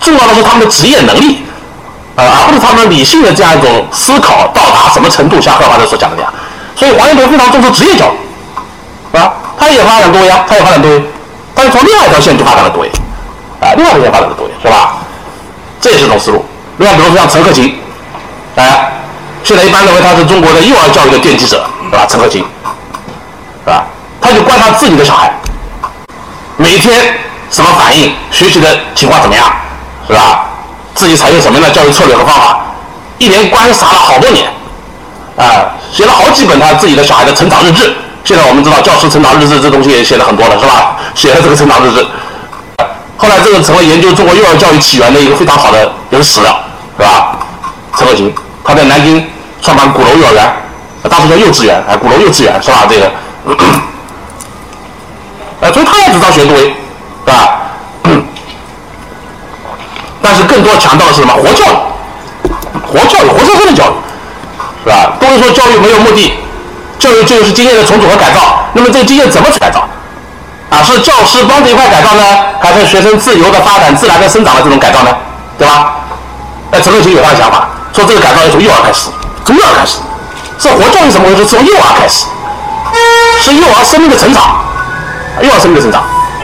[0.00, 1.42] 重要的是他们的职业能力，
[2.16, 6.32] 啊，而不是他们理性的这样一种思考到达什么程度，像赫尔巴特所讲的那样。
[6.74, 8.16] 所以黄炎培非常重视职业教育，
[9.12, 9.34] 是吧？
[9.58, 11.04] 他也发展多呀，他也发展多元，
[11.54, 12.92] 但是从另外一条线就发展了多元，
[13.60, 14.96] 啊，另外一条线发展了多元，是吧？
[15.80, 16.44] 这也是一种思路。
[16.78, 17.78] 另外，比如说像陈克勤，
[18.56, 18.92] 哎，
[19.44, 22.06] 现在一般认为他是中国的幼儿教育的奠基者，是吧？
[22.08, 22.44] 陈克勤，
[24.34, 25.32] 就观察自己的小孩，
[26.56, 27.00] 每天
[27.50, 29.44] 什么反应，学习的情况怎么样，
[30.08, 30.46] 是吧？
[30.94, 32.58] 自己采用什么样的教育策略和方法，
[33.18, 34.48] 一连观察了好多年，
[35.36, 37.94] 啊，写了好几本他自己的小孩的成长日志。
[38.24, 40.96] 现在我们知道教师成长日志这东西也写了很多了，是吧？
[41.14, 42.06] 写了这个成长日志，
[43.16, 46.56] 后来这个成了研究中国幼儿教育起源的一个非常好的一个史料，
[46.96, 47.36] 是吧？
[47.98, 49.24] 陈可辛他在南京
[49.60, 50.56] 创办鼓楼幼儿园，
[51.10, 52.86] 当时叫幼稚园，哎，鼓楼幼稚园是吧？
[52.88, 53.10] 这个，
[55.64, 56.70] 呃，所以他也主张学多，是
[57.24, 57.58] 吧？
[60.20, 61.32] 但是更多强调的是什么？
[61.32, 61.76] 活教育，
[62.86, 63.94] 活教育，活生生的教育，
[64.84, 65.12] 是吧？
[65.18, 66.34] 多维说教育没有目的，
[66.98, 68.60] 教育就是经验的重组和改造。
[68.74, 69.88] 那么这个经验怎么去改造？
[70.68, 72.22] 啊，是教师帮着一块改造呢，
[72.60, 75.16] 还是学生自由的发展、自然的生长的这种改造呢？
[75.56, 75.94] 对吧？
[76.70, 79.08] 那陈可辛有他的想法，说这个改造要从幼儿开始，
[79.46, 79.98] 从幼儿开始。
[80.58, 81.44] 这活教育什么回事？
[81.46, 82.26] 从幼儿开始，
[83.40, 84.63] 是幼儿生命的成长，
[85.42, 86.02] 幼儿生命的成长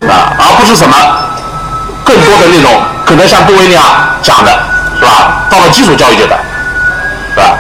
[0.09, 0.97] 啊，而不是什么
[2.05, 2.71] 更多的那种。
[3.05, 3.83] 可能像杜威那样
[4.23, 4.51] 讲的，
[5.01, 5.43] 是吧？
[5.51, 6.39] 到了基础教育阶段，
[7.35, 7.59] 是吧？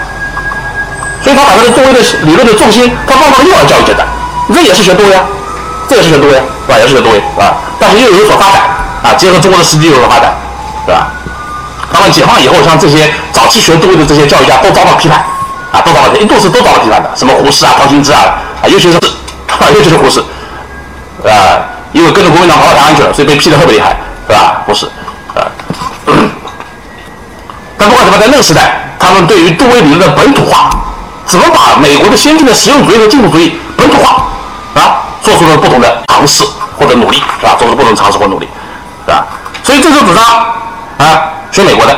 [1.25, 4.07] 所以他把这个杜威的理论的重心，他放到了幼儿教育阶段，
[4.55, 5.25] 这也是学杜威啊，
[5.89, 6.41] 这也是学杜威，是
[6.71, 6.79] 吧？
[6.79, 7.57] 也是学杜威，是吧？
[7.81, 8.63] 但是又有所发展
[9.03, 10.33] 啊，结合中国的实际有所发展，
[10.87, 11.09] 是吧？
[11.93, 15.19] 当然解放以后，像这些早期学杜威的这些教育家都遭到批判，
[15.73, 20.23] 啊，都遭到一度是都遭到批判的，什么胡适啊、陶行知啊，啊，尤其是啊， 尤其是胡适，
[21.29, 21.61] 啊，
[21.93, 24.63] 因为跟着国民党跑到台湾去了，所以被批的特别厉害，是吧？
[24.67, 24.87] 不是，
[25.35, 25.45] 啊。
[27.77, 30.71] 但不管怎么，在那个时代，他们对于杜威理论的本土化，
[31.27, 34.27] 怎么把美国的先进的实用主义和进步主义本土化
[34.75, 36.45] 啊，做出了不同的尝试
[36.79, 37.57] 或者努力，是吧？
[37.59, 38.49] 做出不同的尝试或努力，
[39.07, 39.27] 是吧？
[39.63, 40.25] 所以这就主张
[40.99, 41.97] 啊，学美国的。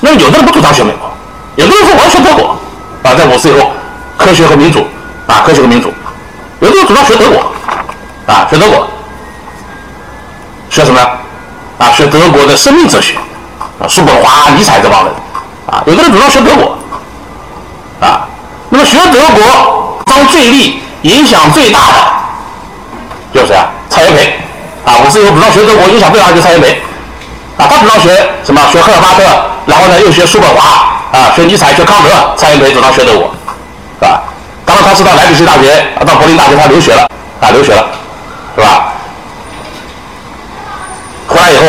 [0.00, 1.10] 那有的人不主张学美国，
[1.56, 2.56] 有的人说我要学德国
[3.02, 3.72] 啊，在五四以后，
[4.16, 4.86] 科学和民主
[5.26, 5.92] 啊，科学和民主，
[6.60, 7.52] 有的人主张学德国
[8.28, 8.86] 啊，学德国，
[10.68, 11.00] 学什么？
[11.78, 13.14] 啊，学德国的生命哲学，
[13.80, 15.12] 啊，叔本华、尼采这帮人，
[15.66, 16.76] 啊，有的人主张学德国，
[18.00, 18.28] 啊，
[18.68, 21.94] 那么学德国，当最力、影响最大的
[23.32, 23.68] 就是谁啊？
[23.88, 24.38] 蔡元培，
[24.84, 26.82] 啊，我是有主张学德国，影响最大的就是蔡元培，
[27.56, 28.10] 啊，他主张学
[28.44, 28.60] 什么？
[28.70, 29.22] 学赫尔巴特，
[29.64, 30.62] 然后呢又学叔本华，
[31.16, 33.30] 啊，学尼采、学康德，蔡元培主张学德国，
[34.00, 34.20] 是吧？
[34.66, 37.08] 当然他是到莱比锡大学，啊，到柏林大学他留学了，
[37.40, 37.86] 啊，留学了，
[38.58, 38.92] 是吧？
[41.28, 41.66] 回来以后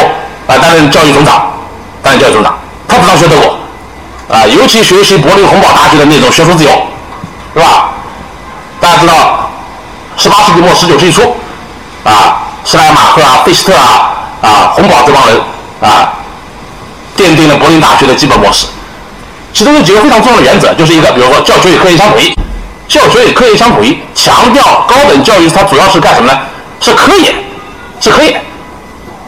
[0.48, 1.52] 啊，担任教育总长，
[2.02, 6.72] 担任教育总长，他主张学德国，啊，尤其学习柏林洪堡大学的那种学术自由，
[7.54, 7.92] 是吧？
[8.80, 9.52] 大家知道，
[10.18, 11.36] 十八世纪末十九世纪初，
[12.04, 14.10] 啊，施莱马赫啊、费希特啊、
[14.42, 15.38] 啊洪堡这帮人
[15.82, 16.14] 啊，
[17.16, 18.66] 奠定了柏林大学的基本模式。
[19.54, 22.34] 其中有几个非常重要的原则，就是一个，比如说教学与科研相统一，
[22.88, 26.40] 教学与科研相统一，强调高等教育它主要是干什么呢？
[26.80, 27.34] 是科研，
[28.00, 28.42] 是科研。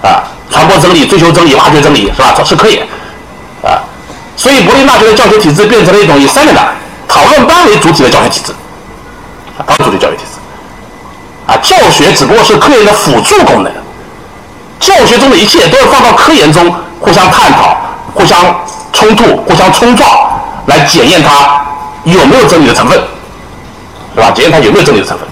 [0.03, 2.33] 啊，传播真理、追求真理、挖掘真理，是吧？
[2.35, 2.77] 这是可以，
[3.61, 3.77] 啊，
[4.35, 6.61] 所以柏林大学的教学体制变成了一种以三联的
[7.07, 8.51] 讨论班为主体的教学体制，
[9.59, 10.39] 啊，班主体教学体制，
[11.45, 13.71] 啊，教学只不过是科研的辅助功能，
[14.79, 17.77] 教学中的一切都要放到科研中互相探讨、
[18.15, 18.39] 互相
[18.91, 20.09] 冲突、互相冲撞，
[20.65, 21.61] 来检验它
[22.05, 22.99] 有没有真理的成分，
[24.15, 24.31] 是吧？
[24.33, 25.27] 检验它有没有真理的成分。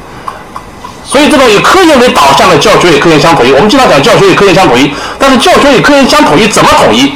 [1.09, 7.15] 所以，这种以科研为导向的教学与科研相统一，我们经常讲教学与科研相统一，但是教学与科研相统一怎么统一？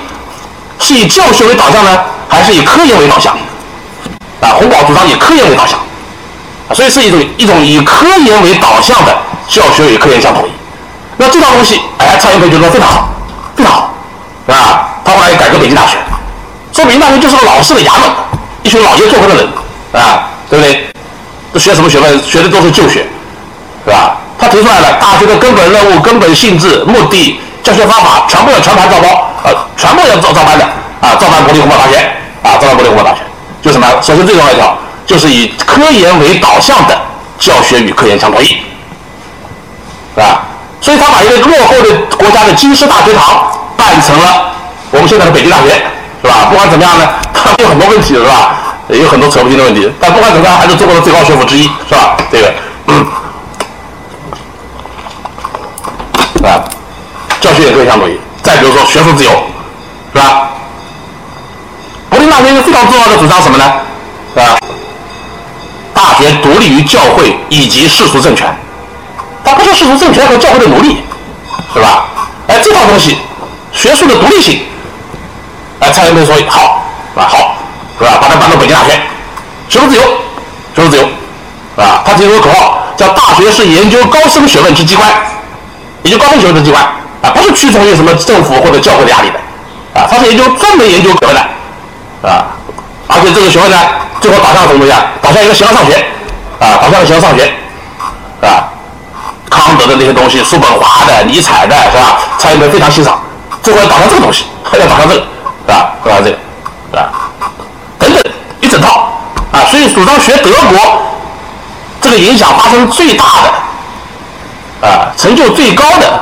[0.79, 3.37] 是以教学为导向呢，还是以科研为导向？
[4.41, 5.77] 啊，洪堡主张以科研为导向，
[6.73, 9.15] 所以是一种一种以科研为导向的
[9.47, 10.51] 教学与科研相统一。
[11.17, 13.09] 那这套东西，哎，蔡元培觉得非常好，
[13.55, 13.93] 非常好，
[14.47, 14.89] 是吧？
[15.05, 15.97] 他后来改革北京大学，
[16.73, 18.09] 说北京大学就是个老式的衙门，
[18.63, 19.47] 一群老爷做官的人，
[19.93, 20.87] 啊，对不对？
[21.53, 22.23] 都学什么学问？
[22.23, 23.05] 学的都是旧学。
[23.85, 24.15] 是吧？
[24.39, 30.65] 他提出来了，大学的根本任务、根本性质、目的、教学方法，全部要全盘照包，呃，全部要照照搬的，
[31.01, 31.97] 啊，照搬国立洪堡大学，
[32.41, 33.21] 啊，照搬国立洪堡大学，
[33.61, 33.87] 就什么？
[34.01, 36.97] 首先最重要一条，就是以科研为导向的
[37.39, 38.57] 教学与科研相统一，
[40.15, 40.41] 是吧？
[40.81, 44.51] 所以他把一个落后的国家的京师大学堂办成了
[44.91, 45.69] 我们现在的北京大学，
[46.21, 46.47] 是吧？
[46.49, 48.55] 不管怎么样呢， 它有很多问题，是吧？
[48.89, 52.17] 有很多扯不清的问题，但不管怎么样，还是中国的最高学府之一，是吧？
[52.29, 52.53] 这个，
[52.87, 53.05] 嗯。
[56.43, 56.59] 啊，
[58.41, 59.31] 再比如说学术自由，
[60.13, 60.49] 是吧？
[62.09, 63.63] 柏林大学一个非常重要的主张什么呢？
[64.35, 64.59] 啊，
[65.93, 68.53] 大学独立于教会以及世俗政权，
[69.43, 70.97] 它不是世俗政权和教会的奴隶，
[71.73, 72.05] 是吧？
[72.47, 73.17] 哎，这套东西，
[73.71, 74.61] 学术的独立性，
[75.79, 76.83] 哎，蔡元培说好，
[77.15, 77.55] 啊好，
[77.97, 78.17] 是吧？
[78.21, 78.99] 把它搬到北京大学，
[79.69, 80.03] 学术自由，
[80.75, 81.03] 学术自由，
[81.77, 82.03] 啊？
[82.05, 85.09] 他提出口号叫“大学是研究高深学问之机关”。
[86.03, 86.85] 也就高深学问的机关
[87.23, 89.39] 啊，不是屈从于什么政府或者教会的压力的，
[89.99, 91.41] 啊，他是研究专门研究学问的，
[92.21, 92.45] 啊，
[93.07, 93.77] 而且这个学问呢，
[94.19, 95.05] 最后导向什么东西啊？
[95.21, 95.95] 导向一个形而上学，
[96.59, 97.49] 啊，导向一个形而上学，
[98.41, 98.67] 啊，
[99.49, 102.19] 康德的那些东西，叔本华的、尼采的，是吧？
[102.37, 103.17] 蔡英文非常欣赏，
[103.61, 104.45] 最后要导向这个东西，
[104.77, 105.21] 要导向这个，
[105.65, 105.93] 是吧？
[106.03, 106.37] 导向这个，
[106.91, 107.09] 是吧？
[107.97, 108.21] 等等
[108.59, 109.13] 一整套，
[109.53, 111.01] 啊，所以主张学德国，
[112.01, 113.23] 这个影响发生最大
[114.81, 116.19] 的，啊，成就最高的，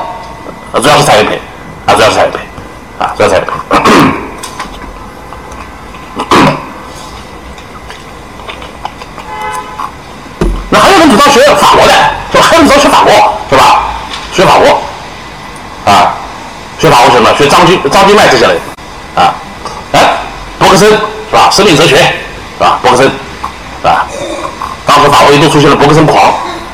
[0.73, 1.37] 啊主要是蔡元培，
[1.85, 2.39] 啊，主要是蔡元培，
[2.97, 3.51] 啊，主要是蔡元培。
[10.69, 11.93] 那还有人主张学法国的，
[12.31, 12.45] 是吧？
[12.49, 13.11] 还有人主张学法国，
[13.49, 13.81] 是吧？
[14.31, 14.81] 学法国，
[15.91, 16.13] 啊，
[16.79, 17.29] 学法国什么？
[17.37, 18.57] 学张君、张君迈这些人，
[19.15, 19.33] 啊，
[19.91, 19.99] 哎，
[20.57, 20.97] 伯克森是
[21.35, 21.49] 吧？
[21.51, 22.03] 生命哲学是
[22.59, 22.79] 吧？
[22.81, 23.11] 伯克森，是
[23.83, 24.07] 吧？
[24.85, 26.23] 当时法国一度出现了伯克森狂，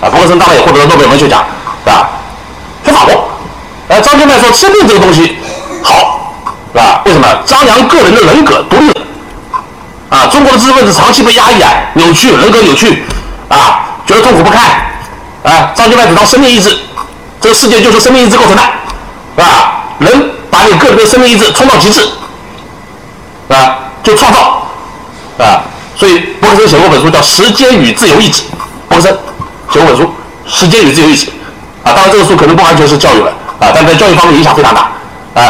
[0.01, 1.43] 啊，伯克森当然也获得了诺贝尔文学奖，
[1.83, 2.09] 是吧？
[2.85, 3.26] 学法国，
[3.89, 5.37] 哎，张君迈说生命这个东西
[5.81, 6.33] 好，
[6.73, 7.01] 是吧？
[7.05, 7.27] 为什么？
[7.45, 8.91] 张扬个人的人格独立，
[10.09, 13.03] 啊，中国的知识分子长期被压抑啊，扭曲，人格扭曲，
[13.47, 14.61] 啊，觉得痛苦不堪，
[15.43, 16.77] 啊，张君迈主张生命意志，
[17.39, 18.61] 这个世界就是生命意志构成的，
[19.37, 19.83] 是吧？
[19.99, 22.01] 人把你个人的生命意志冲到极致，
[23.47, 24.67] 啊，就创造，
[25.37, 25.63] 啊，
[25.95, 28.41] 所以博克森写过本书叫《时间与自由意志》，
[28.89, 29.17] 博克森
[29.71, 30.03] 写过本书
[30.45, 31.25] 《时间与自由意志》，
[31.83, 34.81] 啊，当然这个书可能不完全是教育了，啊，但在教育方面影响非常大，
[35.33, 35.41] 啊，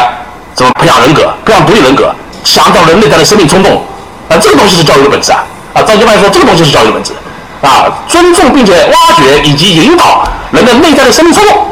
[0.54, 3.82] 怎么培养人格，培养独立人格，强调人内在的生命冲动，
[4.28, 5.44] 啊，这个东西是教育的本质啊，
[5.74, 7.12] 啊，张君迈说这个东西是教育本质，
[7.60, 11.66] 啊，尊重并且挖掘以及引导人的内在的生命冲动，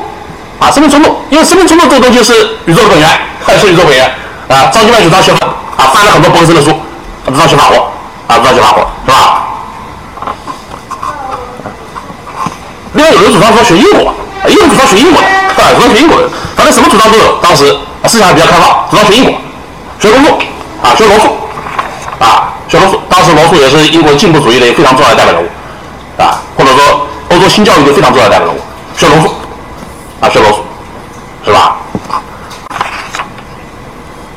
[0.61, 3.09] 啊，生命冲动，因为生命冲动这个东西是宇宙的本源，
[3.59, 4.05] 是宇宙本源，
[4.49, 5.47] 啊，张君迈主张学法，
[5.77, 6.71] 啊，翻了很多博士的书，
[7.27, 7.91] 主张学法国，
[8.29, 9.43] 啊，主张学法国，是吧？
[12.93, 14.15] 另外有人主张说学英国，
[14.49, 17.39] 也有人主张学英国的，啊，主张学英国的，反正什么主张都有。
[17.43, 17.67] 当时
[18.03, 19.33] 啊思想比较开放，主张学英国，
[20.01, 20.39] 学罗素，
[20.83, 21.37] 啊，学罗素，
[22.19, 23.01] 啊，学罗素。
[23.09, 25.47] 当时罗素也是英国进步主义的非常重要的代表人物，
[26.23, 28.61] 啊，或者说欧洲新教育的非常重要的代表人物，
[28.97, 29.35] 学罗素，
[30.21, 30.65] 啊，学罗素，
[31.45, 31.77] 是吧？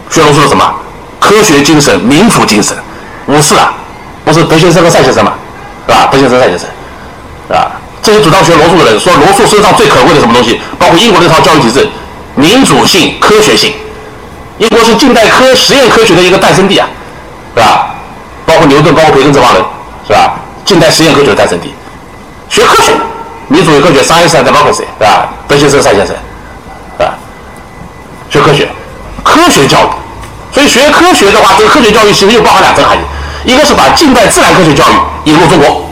[0.09, 0.73] 学罗素的什么？
[1.19, 2.75] 科学精神、民主精神，
[3.27, 3.73] 五四啊，
[4.25, 5.33] 不是德先生和赛先生嘛，
[5.85, 6.07] 是吧？
[6.11, 6.67] 德先生、赛先生，
[7.47, 7.71] 是吧？
[8.01, 10.59] 这些主张学罗素的人说，罗素身上最可贵的什么东西？
[10.77, 11.87] 包括英国这套教育体制，
[12.35, 13.73] 民主性、科学性。
[14.57, 16.87] 英国是近代科实验科学的一个诞生地啊，
[17.55, 17.95] 是吧？
[18.45, 19.63] 包括牛顿、包括培根这帮人，
[20.07, 20.33] 是吧？
[20.65, 21.73] 近代实验科学的诞生地，
[22.49, 22.91] 学科学，
[23.47, 25.29] 民主与科学 （science and democracy），是吧？
[25.47, 26.15] 德先生、赛先生，
[26.97, 27.13] 是吧？
[28.29, 28.67] 学科学，
[29.23, 29.89] 科学教育。
[30.53, 33.01] 所以学科学的话，这个科学教育其实又包含两层含义，
[33.51, 34.93] 一个是把近代自然科学教育
[35.25, 35.88] 引入中国。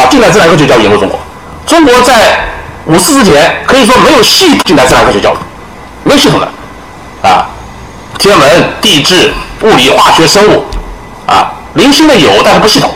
[0.00, 1.18] 把近代自然科学教育引入中国。
[1.66, 2.40] 中国在
[2.86, 5.36] 五四之前可以说没有系统近代自然科学教育，
[6.04, 6.48] 没有系统的
[7.28, 7.46] 啊，
[8.18, 10.64] 天文、地质、物理、化学、生物
[11.26, 12.90] 啊，零星的有，但是不系统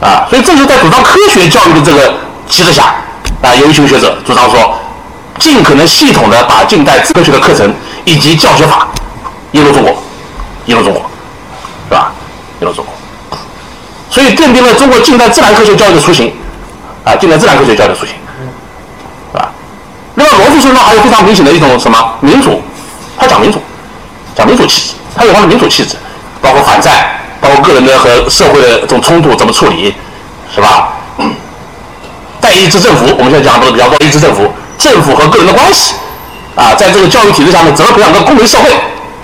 [0.00, 0.26] 啊。
[0.30, 2.14] 所以这就是在主张科学教育的这个
[2.48, 2.94] 旗帜下
[3.42, 4.78] 啊，有一群学者主张说，
[5.38, 7.70] 尽可能系统的把近代科学的课程
[8.06, 8.88] 以及教学法
[9.52, 9.94] 引入中国，
[10.64, 11.02] 引入中国，
[11.90, 12.10] 是吧？
[12.60, 12.94] 引入中国。
[14.16, 16.32] 所以奠定了中国近代自然科学教育的雏形，
[17.04, 18.14] 啊，近代自然科学教育的雏形，
[19.30, 19.50] 是吧？
[20.14, 22.62] 那么罗素身上还有非常明显的一种什么民主，
[23.18, 23.60] 他讲民主，
[24.34, 25.96] 讲民主气质，他有他的民主气质，
[26.40, 26.94] 包括反战，
[27.42, 29.94] 包括个人的和社会的这种冲突怎么处理，
[30.54, 30.94] 是吧？
[32.40, 35.92] 代议制政府，我们现在讲的比较多，代议制政府，政府和个人的关系，
[36.54, 38.70] 啊，在这个教育体制下面怎么培养个公民社会，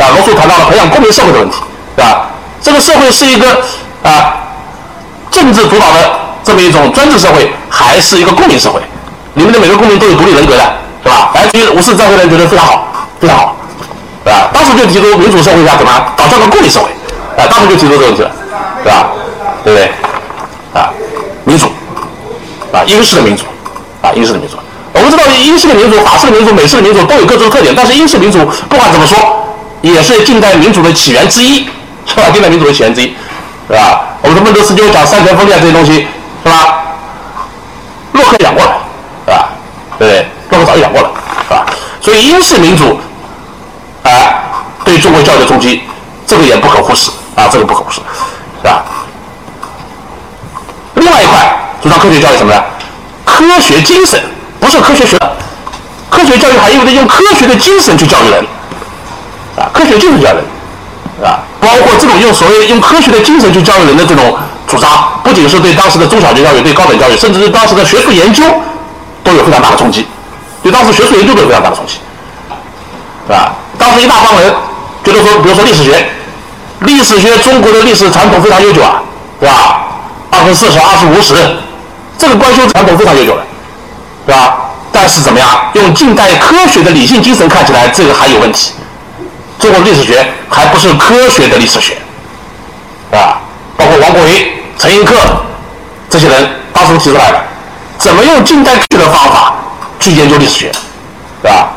[0.04, 1.56] 啊，罗素谈到了培养公民社会的问题，
[1.96, 2.26] 是吧？
[2.60, 3.48] 这个社会是一个
[4.02, 4.36] 啊。
[5.32, 6.10] 政治主导的
[6.44, 8.80] 这么一种专制社会，还是一个公民社会，
[9.34, 10.62] 里面的每个公民都有独立人格的，
[11.02, 11.32] 是吧？
[11.34, 12.86] 来自于五四战后的人觉得非常好，
[13.18, 13.56] 非常好，
[14.24, 14.50] 是吧？
[14.52, 16.90] 当时就提出民主社会下怎么导向个公民社会，
[17.42, 18.30] 啊，当时就提出这个问题了，
[18.84, 19.08] 是吧？
[19.64, 19.90] 对不对？
[20.74, 20.90] 啊，
[21.44, 21.66] 民主，
[22.72, 23.44] 啊，英式的民主，
[24.02, 24.56] 啊，英式的民主。
[24.92, 29.16] 我们知道英式的民主、法式的民主、美式的民主都有各自的特点，但是英式民主不管怎么说，
[29.80, 31.66] 也是近代民主的起源之一，
[32.04, 32.24] 是吧？
[32.30, 33.14] 近代民主的起源之一，
[33.68, 34.04] 是吧？
[34.22, 36.06] 我们的孟德斯鸠讲三权分立这些东西，
[36.44, 36.82] 是吧？
[38.12, 38.72] 洛克讲过了，
[39.26, 39.48] 是吧？
[39.98, 40.26] 对不对？
[40.50, 41.10] 洛克早就讲过了，
[41.44, 41.66] 是吧？
[42.00, 42.98] 所以英式民主，
[44.04, 44.10] 啊，
[44.84, 45.82] 对中国教育的冲击，
[46.26, 48.00] 这个也不可忽视啊，这个不可忽视，
[48.62, 48.84] 是吧？
[50.94, 52.62] 另外一块主张科学教育什么呢？
[53.24, 54.22] 科学精神
[54.60, 55.18] 不是科学学，
[56.08, 58.46] 科学教育还意味着用科学的精神去教育人，
[59.56, 60.44] 啊，科学精神教育人。
[61.22, 68.44] 啊，包括这种用所谓用科学的精神去教育人的这种主张，不仅是对当时的中小学教育、对高等教育，甚至是当时的学术研究，
[69.22, 70.06] 都有非常大的冲击。
[70.62, 71.94] 对当时学术研究都有非常大的冲击，
[73.26, 73.54] 是吧？
[73.78, 74.52] 当时一大帮人
[75.04, 76.06] 觉得说，比如说历史学，
[76.80, 79.02] 历史学中国的历史传统非常悠久啊，
[79.40, 79.86] 是吧？
[80.30, 81.34] 二分四十，二十五史，
[82.18, 83.44] 这个官修传统非常悠久了，
[84.26, 84.56] 对吧？
[84.90, 85.48] 但是怎么样？
[85.74, 88.72] 用近代科学的理性精神看起来，这个还有问题。
[89.62, 91.96] 中国历史学还不是科学的历史学，
[93.12, 93.38] 啊，
[93.76, 95.12] 包括王国维、陈寅恪
[96.10, 97.40] 这些人当时提出来的，
[97.96, 99.54] 怎么用近代科学的方法
[100.00, 100.72] 去研究历史学，
[101.40, 101.68] 对吧？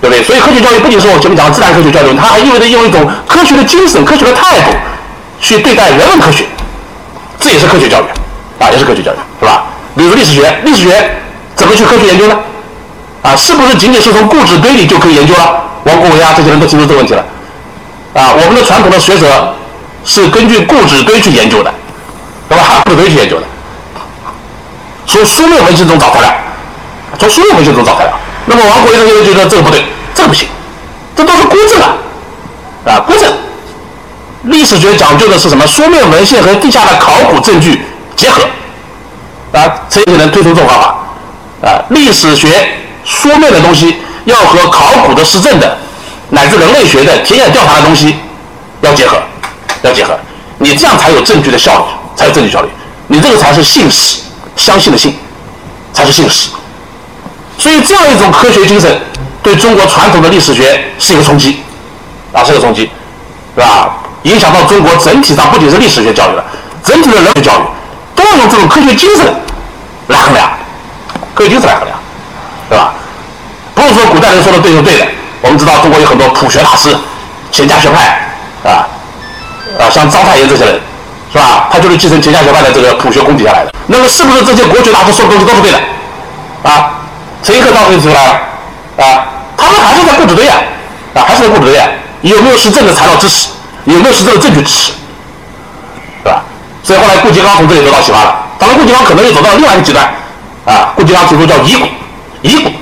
[0.00, 0.22] 对不对？
[0.22, 4.70] 所以科学教育不仅是我前面讲的自然科学教育，它还意味着用一种科学的精神、科学的态度
[5.40, 6.46] 去对待人文科学，
[7.40, 9.64] 这也是科学教育，啊，也是科学教育，是吧？
[9.96, 11.10] 比如历史学，历史学
[11.56, 12.38] 怎么去科学研究呢？
[13.22, 15.64] 啊，是不是仅仅是从故纸堆里就可以研究了？
[15.84, 17.24] 王国维啊，这些人都提出这个问题了。
[18.14, 19.54] 啊，我们的传统的学者
[20.04, 21.72] 是根据故纸堆去研究的，
[22.48, 22.82] 对吧？
[22.84, 23.46] 故纸堆去研究的，
[25.06, 26.34] 从书面文献中找材料，
[27.18, 28.12] 从书面文献中找材料。
[28.46, 30.48] 那么王国维这些人觉得这个不对，这个不行，
[31.14, 31.94] 这都是孤证啊，
[32.86, 33.30] 啊，孤证。
[34.44, 35.66] 历史学讲究的是什么？
[35.66, 37.84] 书面文献和地下的考古证据
[38.16, 38.42] 结合。
[39.52, 42.48] 啊，这些人推出这种方法，啊，历史学
[43.04, 43.96] 书面的东西
[44.28, 45.76] 要和考古的实证的，
[46.30, 48.14] 乃至人类学的田野调查的东西
[48.82, 49.16] 要结合，
[49.82, 50.16] 要结合，
[50.58, 52.68] 你这样才有证据的效率，才有证据效率，
[53.06, 54.20] 你这个才是信史，
[54.54, 55.16] 相信的信，
[55.94, 56.50] 才是信史。
[57.56, 59.00] 所以这样一种科学精神
[59.42, 61.60] 对中国传统的历史学是一个冲击，
[62.32, 62.82] 啊，是个冲击，
[63.54, 63.96] 是吧？
[64.24, 66.44] 影响到中国整体上不仅是历史学教育了，
[66.84, 67.62] 整体的人文教育
[68.14, 69.34] 都要用这种科学精神
[70.08, 70.50] 来衡量，
[71.34, 71.98] 科学精神来衡量，
[72.68, 72.92] 对吧？
[73.78, 75.06] 不是说古代人说的对就对的。
[75.40, 76.94] 我们知道中国有很多朴学大师、
[77.52, 78.28] 钱家学派，
[78.68, 78.88] 啊，
[79.78, 80.80] 啊，像章太炎这些人，
[81.32, 81.68] 是吧？
[81.70, 83.72] 他就是继承钱家学派的这个朴学功底下来的。
[83.86, 85.78] 那么是不是这些国学大师说的东西都是对的？
[86.64, 86.90] 啊？
[87.42, 88.32] 陈寅恪当时就出来了，
[88.96, 90.58] 啊，他们还是在故纸堆啊，
[91.14, 91.88] 啊，还是在故纸堆啊，
[92.22, 93.48] 有没有实证的材料支持？
[93.84, 94.92] 有没有实证的证据支持？
[96.24, 96.42] 是吧？
[96.82, 100.04] 所以后来顾颉刚从这里得到启发了，当然顾颉刚可能又走到另外一个极端，
[100.64, 101.86] 啊，顾颉刚提出叫遗骨，
[102.42, 102.72] 遗骨，啊，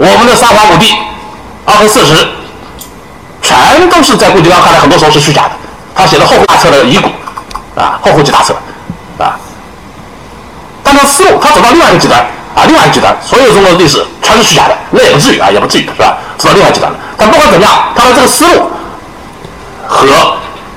[0.00, 0.96] 我们的三皇五帝，
[1.66, 2.26] 二分四十，
[3.42, 5.50] 全都是在顾颉刚看来很多时候是虚假的，
[5.94, 7.08] 他写的《后大策》的遗骨，
[7.78, 8.54] 啊，《后会稽大策》，
[9.22, 9.38] 啊，
[10.82, 12.18] 但他思路他走到另外一个极端。
[12.52, 16.18] 啊，另外一个极端，所有中国的历史全是虚假的，那也不至于啊，也不至于，是吧？
[16.36, 16.98] 走到另外一个极端了。
[17.16, 18.68] 但不管怎么样，他的这个思路
[19.86, 20.04] 和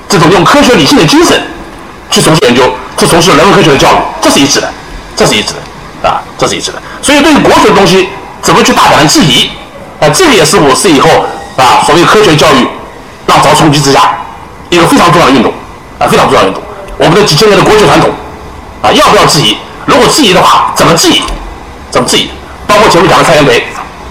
[0.07, 1.41] 这种用科学理性的精神
[2.11, 2.61] 去从事研究，
[2.95, 4.71] 去从事人文科学的教育，这是一致的，
[5.15, 6.79] 这是一致的，啊，这是一致的。
[7.01, 8.07] 所以对于国学的东西，
[8.43, 9.49] 怎么去大胆的质疑？
[9.99, 11.09] 啊，这个也是五四以后
[11.55, 12.67] 啊，所谓科学教育
[13.27, 14.15] 浪潮冲击之下
[14.69, 15.51] 一个非常重要的运动，
[15.97, 16.61] 啊，非常重要的运动。
[16.97, 18.11] 我们的几千年的国学传统，
[18.81, 19.57] 啊，要不要质疑？
[19.85, 21.23] 如果质疑的话，怎么质疑？
[21.89, 22.29] 怎么质疑？
[22.67, 23.63] 包括前面讲的蔡元培，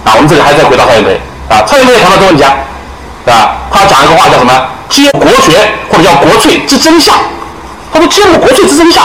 [0.03, 2.53] 啊，我们这里还在回答蔡元培，啊，蔡元培也谈到这个问题啊，
[3.27, 4.51] 啊，他讲一个话叫什么？
[4.89, 5.57] 揭国学
[5.91, 7.15] 或者叫国粹之真相。
[7.91, 9.03] 他说揭露国粹之真相。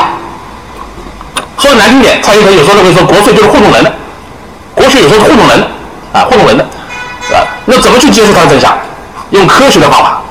[1.58, 3.92] 说难听点，蔡元培有时候认为说国粹就是糊弄人的，
[4.78, 5.60] 国学有时候糊弄人，
[6.12, 6.64] 啊，糊弄人的，
[7.34, 8.72] 啊，那怎么去揭示它的真相？
[9.30, 10.22] 用科学的方法，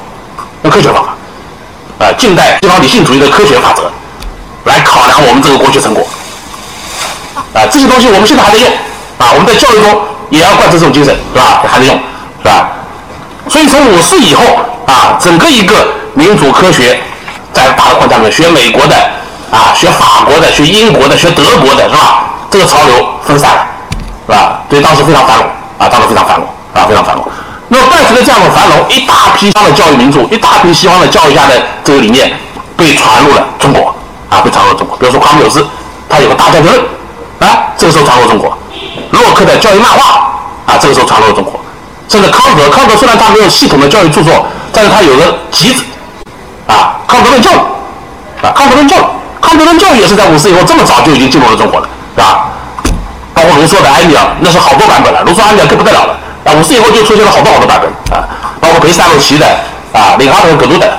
[0.63, 3.91] 用科学方法，啊，近代西方理性主义的科学法则
[4.65, 6.07] 来考量我们这个国学成果。
[7.53, 8.67] 啊，这些东西我们现在还在用，
[9.19, 11.63] 啊，我们在教育中也要贯彻这种精神，是吧？
[11.67, 11.95] 还在用，
[12.41, 12.69] 是吧？
[13.49, 14.43] 所以从五四以后，
[14.87, 16.99] 啊，整个一个民主科学
[17.53, 18.95] 在大的框架里面，学美国的，
[19.51, 22.23] 啊，学法国的，学英国的，学德国的，是吧？
[22.49, 23.66] 这个潮流分散了，
[24.27, 24.61] 是吧？
[24.69, 25.45] 所以当时非常繁荣，
[25.79, 27.23] 啊，当时非常繁荣，啊，非常繁荣。
[27.69, 32.31] 那么伴随着这样的繁荣，一大批西方的教育名著，一大批西方的教育家的这个理念
[32.75, 33.95] 被传入了中国，
[34.29, 34.95] 啊，被传入了中国。
[34.97, 35.65] 比如说夸缪斯，
[36.09, 36.81] 他有个大教学论。
[37.39, 38.57] 啊，这个时候传入中国，
[39.11, 40.27] 洛克的教育漫画
[40.65, 41.59] 啊，这个时候传入了中国，
[42.09, 44.43] 甚至康德，康德虽然他没有系统的教育著作，
[44.73, 45.83] 但是他有个集子，
[46.65, 47.57] 啊，康德论教育，
[48.41, 49.03] 啊，康德论教育，
[49.39, 52.47] 康德论教育也是在五四以后这么早就已经进入了中国了，是吧？
[53.37, 58.25] 包括卢梭的《埃米尔》，那是好多版本了，卢梭《埃米尔》更不得了了，啊，五四以后就出现了好多好多版本啊，
[58.59, 59.45] 包括贝塞罗奇的
[59.93, 60.97] 啊，理哈德·葛杜的，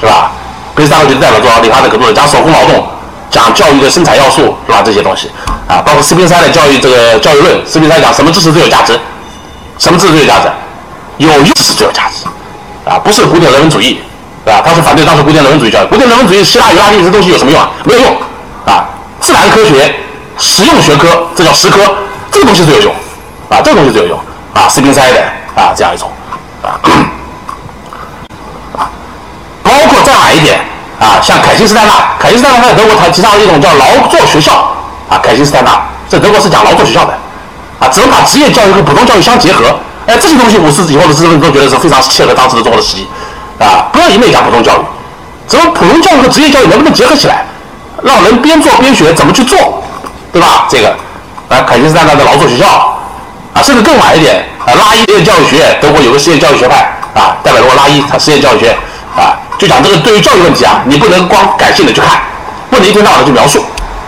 [0.00, 0.30] 是吧？
[0.76, 2.86] 贝塞罗奇的代表作，理哈德·葛杜的讲手工劳动。
[3.30, 4.80] 讲教育的生产要素是吧？
[4.84, 5.28] 这些东西
[5.66, 7.60] 啊，包括斯宾塞的教育这个教育论。
[7.66, 8.96] 斯宾塞讲什么知识最有价值？
[9.76, 10.48] 什么知识最有价值？
[11.16, 12.28] 有用知识最有价值
[12.88, 12.96] 啊！
[13.02, 13.98] 不是古典人文主义，
[14.44, 14.62] 是吧？
[14.64, 15.86] 他是反对当时古典人文主义教育。
[15.86, 17.70] 古典人文主义，希腊、犹大利这东西有什么用啊？
[17.82, 18.16] 没有用
[18.66, 18.86] 啊！
[19.20, 19.92] 自然科学、
[20.38, 21.80] 实用学科，这叫实科，
[22.30, 22.94] 这个东西最有用
[23.48, 23.60] 啊！
[23.62, 24.18] 这个东西最有用
[24.54, 24.68] 啊！
[24.68, 25.20] 斯宾塞的
[25.54, 26.10] 啊，这样一种
[26.62, 26.80] 啊
[28.76, 28.90] 啊，
[29.62, 30.60] 包括再晚一点。
[31.00, 34.72] 啊，像凯西斯坦纳，凯西斯坦纳在德国，他提倡一种叫劳作学校。
[35.08, 37.12] 啊，凯西斯坦纳在德国是讲劳作学校的。
[37.80, 39.76] 啊，怎么把职业教育和普通教育相结合？
[40.06, 43.08] 哎，这些东西五四以后的知识分子都觉得是非常切合当时的中国的实际，
[43.58, 44.80] 啊，不要一昧讲普通教育，
[45.48, 47.44] 怎么普通教育和职业教育能不能结合起来，
[48.02, 49.82] 让人边做边学怎么去做，
[50.34, 50.66] 对吧？
[50.68, 50.88] 这个，
[51.48, 52.66] 啊，凯吉斯坦的劳作学校，
[53.54, 58.76] 啊，甚至更晚一点，啊，拉伊实验教育学院，德国有个实验教育学派，啊，代表罗拉伊，他实验教育学院，
[59.16, 62.20] 啊，就讲这个对于教育问题啊，你不能光感性的去看，
[62.68, 63.64] 不能一天到晚的去描述，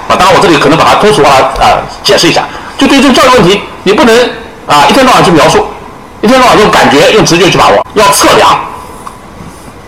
[0.09, 2.43] 啊，当然我这里可能把它通俗化啊解释一下，
[2.77, 4.31] 就对于这个教育问题，你不能
[4.66, 5.64] 啊一天到晚去描述。
[6.22, 8.49] 一天到晚用感觉、用直觉去把握，要测量，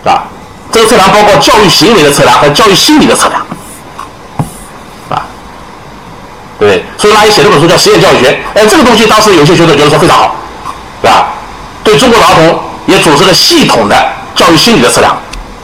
[0.05, 0.23] 啊，
[0.71, 3.41] 这个测量包括教育行为的测量和教育心理的测量，
[5.09, 5.25] 啊，
[6.65, 6.83] 对？
[6.97, 10.35] 所以拉伊写这本书叫《实验教育学》，哎，这个东西当时有些学者觉得说非常好，
[11.01, 11.27] 对吧？
[11.83, 13.95] 对中国的儿童也组织了系统的
[14.35, 15.15] 教育心理的测量，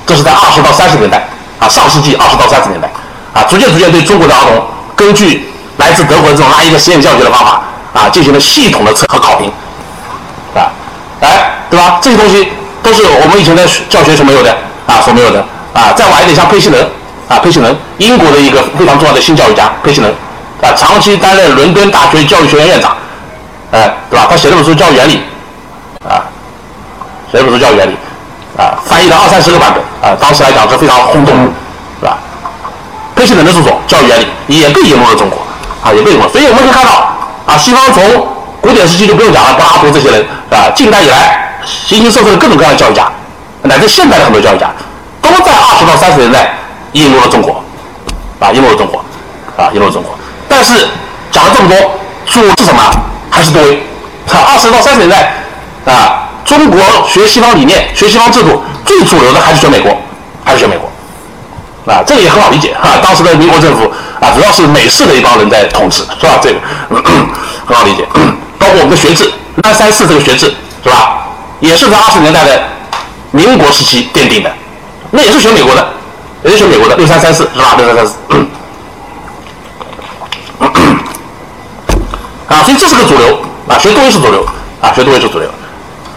[0.06, 1.28] 这是在二十到三十年代，
[1.60, 2.90] 啊，上世纪二十到三十年代，
[3.34, 4.64] 啊，逐渐逐渐对中国的儿童，
[4.96, 7.62] 根据来自德国的这种拉伊的实验教育的方法，
[7.94, 9.52] 啊，进行了系统的测和考评。
[10.56, 10.72] 啊，
[11.20, 12.00] 哎，对吧？
[12.02, 12.48] 这些东西
[12.82, 14.56] 都是我们以前的教学所没有的
[14.88, 15.92] 啊，所没有的啊。
[15.94, 16.80] 再晚一点，像佩西能
[17.28, 20.10] 啊，佩西能，英国的一个非常重要的新教育家，佩西能
[20.62, 22.96] 啊，长期担任伦敦大学教育学院院长，
[23.72, 24.28] 哎，对吧？
[24.30, 25.22] 他写这本书《教育原理》
[26.08, 26.24] 啊，
[27.32, 27.96] 写这本书《教育原理》
[28.62, 31.36] 啊，翻译了二三十个版本啊，当时来讲是非常轰动，
[32.00, 32.18] 是吧？
[33.16, 35.40] 佩西能的著作《教育原理》也被引入了中国
[35.84, 36.94] 啊，也被引入，所以我们可以看到
[37.46, 38.28] 啊，西方从
[38.62, 43.12] 古典时期就不用讲了，柏拉图这些人啊，近代以来形形色色的各种各样的教育家，
[43.64, 44.70] 乃至现代的很多教育家，
[45.22, 46.56] 都在二十到三十年代
[46.94, 47.62] 引入了中国，
[48.40, 49.00] 啊，引入了中国，
[49.58, 50.16] 啊，引入了中国。
[50.56, 50.88] 但是
[51.34, 51.78] 讲了这么多，
[52.26, 52.82] 主是什么？
[53.30, 53.84] 还是多维。
[54.32, 55.34] 二十到三十年代
[55.86, 56.80] 啊，中国
[57.10, 59.94] 学西方理念、学西方制度，最主流的还是学美国，
[60.46, 60.90] 还是学美国。
[61.92, 62.98] 啊，这个也很好理解哈。
[63.04, 63.92] 当时的民国政府
[64.22, 66.40] 啊，主要是美式的一帮人在统治，是吧？
[66.42, 66.60] 这个
[67.68, 68.08] 很好理解。
[68.58, 69.30] 包括我们的学制，
[69.62, 71.28] 三三四这个学制是吧？
[71.60, 72.64] 也是在二十年代的
[73.32, 74.50] 民国时期奠定的，
[75.12, 75.86] 那也是学美国的，
[76.46, 77.76] 也是学美国的六三三四是吧？
[77.78, 78.14] 六三三四。
[82.48, 84.46] 啊，所以这是个主流啊，学多维是主流
[84.82, 85.50] 啊，学多维是主流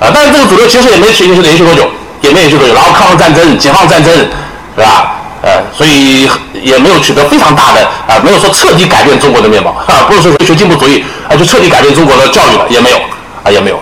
[0.00, 0.10] 啊。
[0.12, 1.88] 但是这个主流其实也没持续延续多久，
[2.20, 2.74] 也没延续多久。
[2.74, 5.14] 然后抗日战争、解放战争是吧？
[5.40, 12.96] 呃，所以也没有取得非常大的啊，没有说彻底改变中国的面貌啊，不是说学进步主义啊就彻底改变中国的教育了，也没有
[13.44, 13.78] 啊，也没有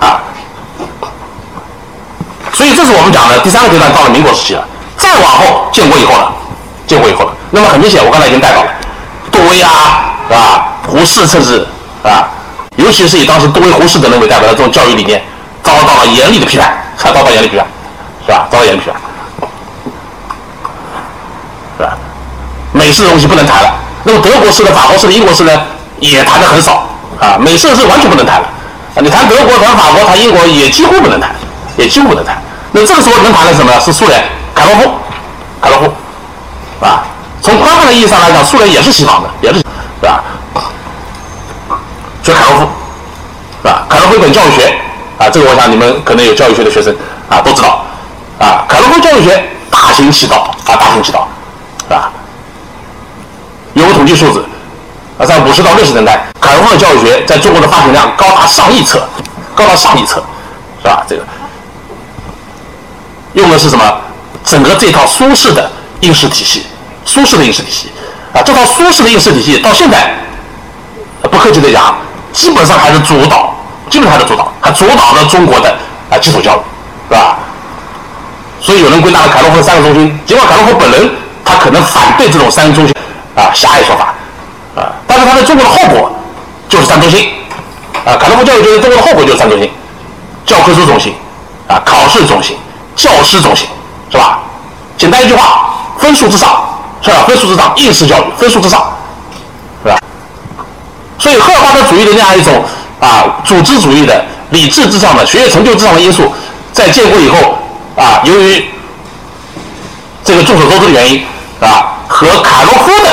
[0.00, 0.20] 啊。
[2.54, 4.66] 所以这是我们讲的第三个阶段，到了民国时期了。
[4.96, 6.32] 再往后，建国以后了，
[6.86, 7.32] 建国以后了。
[7.50, 8.70] 那么很明显，我刚才已经带到了，
[9.36, 10.68] 杜威啊，是吧？
[10.88, 11.66] 胡适甚至
[12.02, 12.26] 啊，
[12.76, 15.22] 尤其是以当时杜威、胡适等人为代表的这种教育理念，
[15.62, 17.66] 遭到了严厉的批判，遭到严厉批判，
[18.24, 18.48] 是吧？
[18.50, 18.98] 遭到严厉批判。
[21.76, 21.98] 是吧？
[22.72, 23.74] 美式的东西不能谈了。
[24.04, 25.52] 那么德国式的、法国式的、英国式呢，
[26.00, 26.88] 也谈的很少
[27.20, 27.36] 啊。
[27.38, 28.48] 美式是完全不能谈了
[28.94, 29.02] 啊。
[29.02, 31.30] 你谈德国、谈法国、谈英国，也几乎不能谈，
[31.76, 32.40] 也几乎不能谈。
[32.72, 33.78] 那这个时候能谈的什么呢？
[33.80, 34.24] 是苏联，
[34.54, 34.90] 卡洛夫，
[35.60, 35.92] 卡洛夫，
[36.86, 37.04] 啊。
[37.46, 39.64] 从宽泛的意义上来讲，苏联也是西方的，也是，是
[40.04, 40.20] 吧？
[42.20, 42.66] 学凯洛夫，
[43.62, 43.86] 是吧？
[43.88, 44.76] 凯洛夫一本教育学
[45.16, 46.92] 啊，这个我想你们可能有教育学的学生
[47.28, 47.84] 啊都知道
[48.40, 48.66] 啊。
[48.66, 51.28] 凯洛夫教育学大行其道啊，大行其道。
[51.82, 52.10] 是吧？
[53.74, 54.44] 有个统计数字，
[55.16, 59.08] 啊，在五十到六十年代，凯洛夫的教育学在中国的发行量高达上亿册，
[59.54, 60.20] 高达上亿册，
[60.82, 61.06] 是吧？
[61.08, 61.22] 这个
[63.34, 63.84] 用的是什么？
[64.42, 65.70] 整个这套苏式的
[66.00, 66.66] 应试体系，
[67.06, 67.90] 苏式的应试体系，
[68.34, 70.14] 啊，这套苏式的应试体系到现在，
[71.22, 71.96] 不客气的讲，
[72.34, 73.54] 基本上还是主导，
[73.88, 75.74] 基本上还是主导，还主导了中国的
[76.10, 76.60] 啊基础教育，
[77.08, 77.38] 是吧？
[78.60, 81.10] 所以有人归纳了凯洛夫的三个中心，尽管凯洛夫本人。
[81.48, 82.92] 他可能反对这种三个中心
[83.36, 84.12] 啊狭隘说法
[84.74, 86.10] 啊，但是他在中国的后果
[86.68, 87.30] 就是三中心
[88.04, 88.18] 啊。
[88.18, 89.70] 凯洛夫教育就是中国的后果就是三中心：
[90.44, 91.14] 教科书中心
[91.68, 92.58] 啊，考试中心，
[92.96, 93.68] 教师中心，
[94.10, 94.40] 是吧？
[94.98, 96.66] 简单一句话，分数之上，
[97.06, 97.24] 是吧？
[97.26, 98.92] 分数之上，应试教育，分数之上，
[99.82, 99.98] 是吧？
[101.18, 102.62] 所以赫尔巴特主义的那样一种
[103.00, 106.30] 啊组织主义的理智之上的学业成就之上的因素，
[106.72, 107.58] 在建国以后
[107.96, 108.68] 啊，由于
[110.22, 111.24] 这个众所周知的原因。
[111.58, 113.08] 啊，和卡洛夫的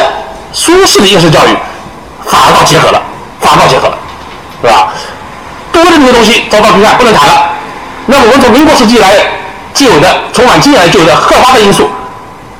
[0.51, 1.55] 苏式的应试教育
[2.25, 3.01] 反而倒结合了，
[3.39, 3.97] 反而倒结合了，
[4.61, 4.89] 是吧？
[5.71, 7.51] 多的那些东西遭到批判，不能谈了。
[8.07, 9.15] 那么我们从民国时期来
[9.73, 11.89] 既有的，从晚近来就有的赫巴的因素，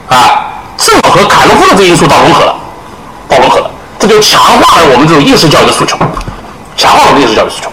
[0.08, 0.43] 啊，
[1.76, 2.56] 这因素到融合了，
[3.28, 3.70] 到融合了，
[4.00, 5.98] 这就强化了我们这种应试教育的诉求，
[6.78, 7.70] 强化了我们应试教育诉求。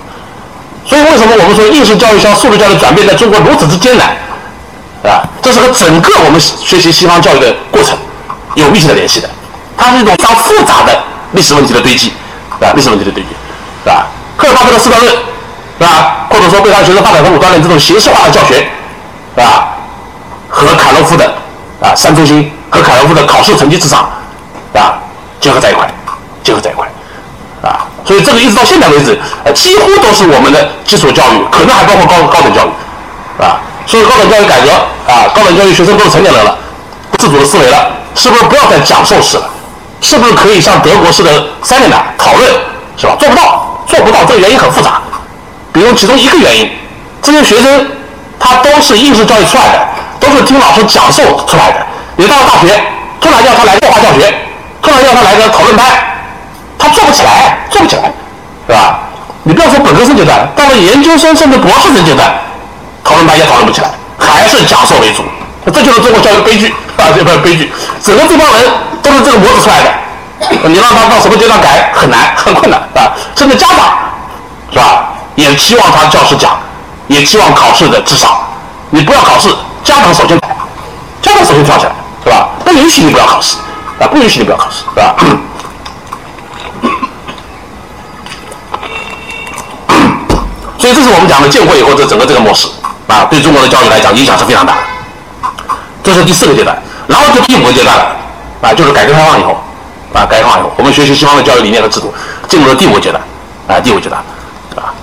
[0.86, 4.08] 所以为什么我们说应试教育向素质教育转变在中国如此之艰难？
[5.02, 7.96] 啊，这是和整个我们学习西方教育的过程
[8.54, 9.30] 有密切的联系的，
[9.76, 10.98] 它是一种非常复杂的
[11.32, 12.12] 历史问题的堆积，
[12.60, 13.28] 啊，历史问题的堆积，
[13.84, 14.06] 是吧？
[14.36, 15.14] 赫尔巴特的四段论，
[15.78, 16.26] 是吧？
[16.28, 18.56] 或者说被让学生发展和武锻炼这种形式化的教学，
[19.34, 19.68] 是吧？
[20.48, 21.24] 和卡洛夫的
[21.80, 24.08] 啊三中心和凯洛夫的考试成绩至上，
[24.74, 24.94] 啊
[25.40, 25.88] 结合在一块，
[26.42, 26.86] 结合在一块，
[27.62, 34.70] 啊，所以这个一直到现在为止，呃，几乎都是我们的基础教育，可能还包括高高等教育，啊，所以高等教育改革
[35.10, 36.56] 啊，高等教育学生都是成年人了，
[37.18, 39.44] 自主的思维了，是不是不要再讲授式了？
[40.02, 42.50] 是不是可以像德国式的三年的讨论，
[42.96, 43.16] 是吧？
[43.18, 45.00] 做不到，做不到，这个原因很复杂。
[45.72, 46.70] 比如其中一个原因，
[47.22, 47.86] 这些学生
[48.38, 51.86] 他都是应试教育出来的，都是听老师讲授出来的。
[52.20, 52.78] 你到了大学，
[53.18, 54.30] 突然要他来做化教学，
[54.82, 55.86] 突然要他来个讨论班，
[56.78, 58.12] 他做不起来，做不起来，
[58.68, 59.00] 是吧？
[59.42, 62.30] 你不要说本科生阶段，到了研究生甚至博士生阶段，
[63.02, 65.24] 讨论班也讨论不起来，还是讲授为主。
[65.72, 66.68] 这就是中国教育悲剧
[66.98, 67.08] 啊！
[67.16, 67.72] 这个悲剧，
[68.04, 68.70] 整个这帮人
[69.02, 69.90] 都是这个模子出来的。
[70.68, 73.16] 你让他到什么阶段改，很难，很困难啊！
[73.34, 73.96] 甚至家长，
[74.70, 75.08] 是吧？
[75.36, 76.58] 也期望他教师讲，
[77.08, 78.46] 也期望考试的至少。
[78.90, 79.48] 你不要考试，
[79.84, 80.38] 家长首先，
[81.22, 81.92] 家长首先跳起来，
[82.24, 82.48] 是吧？
[82.64, 83.56] 不允许你不要考试
[83.98, 84.06] 啊！
[84.06, 85.16] 不允许你不要考试，是吧？
[90.78, 92.68] 所以这是我们讲的建国以后这整个这个模式
[93.06, 94.80] 啊，对中国的教育来讲影响是非常大的。
[96.02, 98.16] 这是第四个阶段，然后就第五个阶段了，
[98.62, 99.60] 啊，就是改革开放以后，
[100.14, 102.12] 啊，改革开放以后，我们学习西方的教育理念和制度，
[102.48, 103.22] 进入了第五个阶段，
[103.68, 104.22] 啊，第五阶段，
[104.76, 104.94] 啊，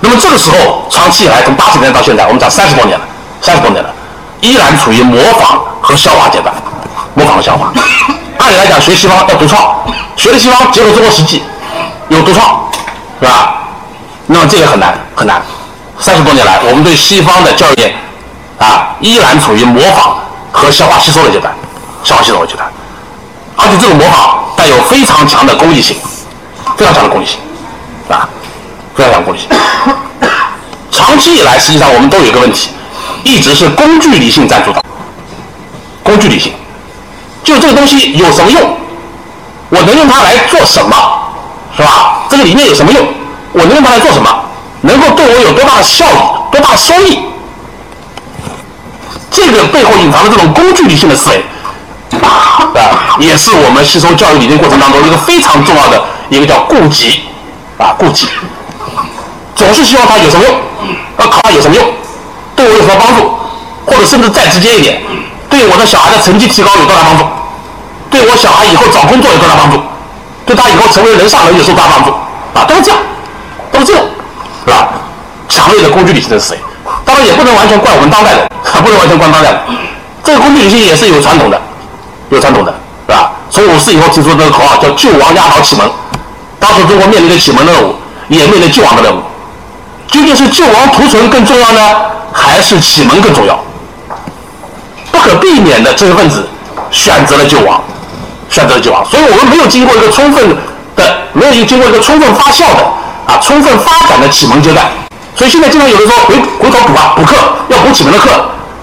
[0.00, 3.04] 那么这个时候，长期以来，从八十年代到现在，我们讲三十多年了，
[3.42, 3.90] 三十多年了，
[4.40, 6.54] 依然处于模仿和消化阶段，
[7.14, 7.72] 模仿和消化。
[8.36, 9.74] 按理来讲，学西方要独创，
[10.16, 11.42] 学了西方结合中国实际，
[12.10, 12.68] 有独创，
[13.18, 13.54] 是吧？
[14.26, 15.40] 那么这也很难，很难。
[15.98, 17.92] 三十多年来，我们对西方的教育。
[18.58, 20.18] 啊，依然处于模仿
[20.50, 21.54] 和消化吸收的阶段，
[22.02, 22.68] 消化吸收的阶段，
[23.56, 25.96] 而且这种模仿带有非常强的功利性，
[26.76, 27.38] 非常强的功利性，
[28.10, 28.28] 啊，
[28.96, 29.48] 非常强的功利性。
[30.90, 32.70] 长期以来，实际上我们都有一个问题，
[33.22, 34.82] 一直是工具理性占主导。
[36.08, 36.52] 工具理性，
[37.44, 38.76] 就这个东西有什么用？
[39.68, 40.96] 我能用它来做什么？
[41.76, 42.22] 是吧？
[42.30, 43.06] 这个理念有什么用？
[43.52, 44.34] 我能用它来做什么？
[44.80, 46.16] 能够对我有多大的效益？
[46.50, 47.18] 多大收益？
[49.30, 51.44] 这个背后隐藏的这种工具理性的思维，
[52.22, 57.20] 啊，也是我们吸收教育理念过程当中一个非常重要的一个叫顾及，
[57.76, 58.26] 啊，顾及，
[59.54, 60.54] 总是希望它有什么用，
[61.18, 61.84] 要考它有什么用，
[62.56, 63.30] 对我有什么帮助，
[63.84, 65.02] 或者甚至再直接一点，
[65.50, 67.24] 对我的小孩的成绩提高有多大帮助，
[68.10, 69.80] 对我小孩以后找工作有多大帮助，
[70.44, 72.10] 对他以后成为人上人有多大帮助，
[72.54, 72.98] 啊，都是这样，
[73.72, 74.04] 都是这种，
[74.64, 74.88] 是吧？
[75.48, 76.60] 强烈的工具理性的思维。
[77.04, 78.48] 当然也不能完全怪我们当代人，
[78.84, 79.60] 不能完全怪当代人。
[80.22, 81.60] 这个工具理性也是有传统的，
[82.30, 82.72] 有传统的，
[83.06, 83.32] 是吧？
[83.50, 85.90] 从五四以后提出这个口号叫“救亡压倒启蒙”。
[86.60, 87.94] 当时中国面临着启蒙任务，
[88.28, 89.20] 也面临救亡的任务。
[90.08, 91.80] 究竟是救亡图存更重要呢，
[92.32, 93.58] 还是启蒙更重要？
[95.10, 96.48] 不可避免的，知识分子
[96.90, 97.82] 选择了救亡，
[98.48, 99.04] 选择了救亡。
[99.04, 100.48] 所以我们没有经过一个充分
[100.96, 102.82] 的，没有经过一个充分发酵的
[103.26, 104.86] 啊，充分发展的启蒙阶段。
[105.34, 107.36] 所以现在经常有人说回回头补啊，补课
[107.68, 108.30] 要补启蒙的课，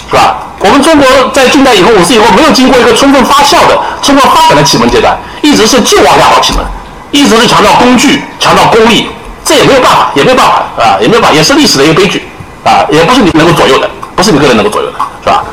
[0.09, 0.38] 是吧？
[0.59, 6.63] 我们中国在近代以后五四以后没有经过一个充分发酵的、充分发展的启蒙阶段，一直是旧往压倒启蒙，
[7.11, 9.09] 一直是强调工具、强调功利，
[9.43, 12.26] 这也没有办法，也没有办法啊，也没有办法，也是历史的一个悲剧
[12.63, 15.43] 啊，也不是你能够左右的，不是你个人能够左右的，是吧？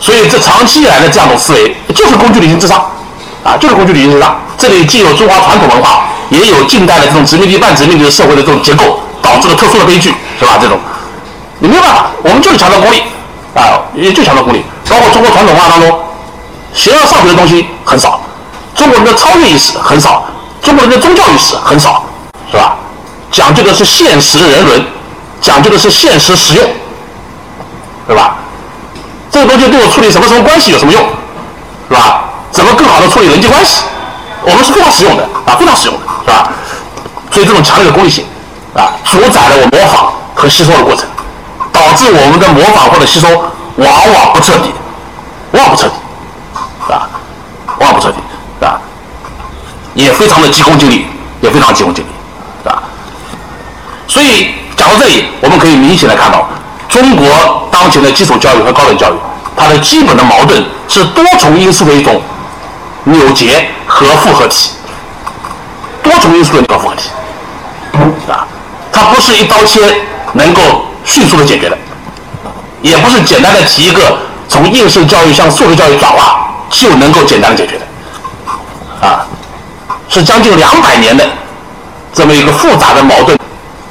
[0.00, 2.90] 所以这长期以来的这样的思维就是工具理性至上
[3.44, 4.40] 啊，就是工具理性至上。
[4.56, 9.00] 这里既有中华传统文化，也有近代的这种殖民地半殖民地的社会的这种结构。
[9.22, 10.58] 导致了特殊的悲剧，是吧？
[10.58, 10.78] 这种
[11.58, 13.02] 你没有办法，我们就是强调功利
[13.54, 14.64] 啊，也就强调功利。
[14.88, 16.00] 包括中国传统文化当中，
[16.72, 18.18] 形而上学的东西很少，
[18.74, 20.24] 中国人的超越意识很少，
[20.62, 22.02] 中国人的宗教意识很少，
[22.50, 22.76] 是吧？
[23.30, 24.82] 讲究的是现实人伦，
[25.42, 26.66] 讲究的是现实实用，
[28.06, 28.38] 对吧？
[29.30, 31.02] 这个东西对我处理什么什么关系有什么用，
[31.88, 32.24] 是吧？
[32.50, 33.82] 怎么更好的处理人际关系，
[34.42, 36.50] 我们是非常实用的啊，非常实用的，是吧？
[37.30, 38.24] 所以这种强烈的功利性。
[38.72, 41.04] 啊，主宰了我模仿和吸收的过程，
[41.72, 44.72] 导致我们的模仿或者吸收往往不彻底，
[45.50, 45.94] 往往不彻底，
[46.92, 47.10] 啊，
[47.80, 48.18] 往往不彻底，
[48.64, 48.78] 啊，
[49.94, 51.04] 也非常的急功近利，
[51.40, 52.78] 也非常急功近利，啊，
[54.06, 56.48] 所以讲到这里，我们可以明显的看到，
[56.90, 59.14] 中国当前的基础教育和高等教育，
[59.56, 62.20] 它的基本的矛盾是多重因素的一种
[63.04, 64.72] 扭结和复合体，
[66.02, 67.08] 多重因素的一个复合体，
[68.28, 68.44] 啊。
[68.92, 69.80] 它不是一刀切
[70.32, 70.60] 能够
[71.04, 71.78] 迅速的解决的，
[72.82, 74.18] 也不是简单的提一个
[74.48, 79.24] 从应试教育向素质教育转化就能够简单的解决的，啊，
[80.08, 81.24] 是将近两百年的
[82.12, 83.38] 这么一个复杂的矛盾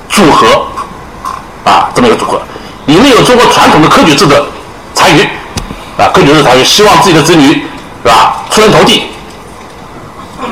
[0.10, 0.66] 组合。
[1.66, 2.42] 啊，这么一个组合，
[2.90, 4.44] 里面有中国传统的科举制的
[4.96, 5.22] 残余
[5.96, 7.64] 啊，科举制残余，希望自己的子女
[8.02, 9.04] 是吧出人头地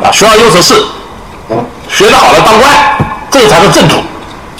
[0.03, 0.75] 啊，学而优则仕，
[1.89, 2.71] 学得好了当官，
[3.31, 3.95] 这才是正途，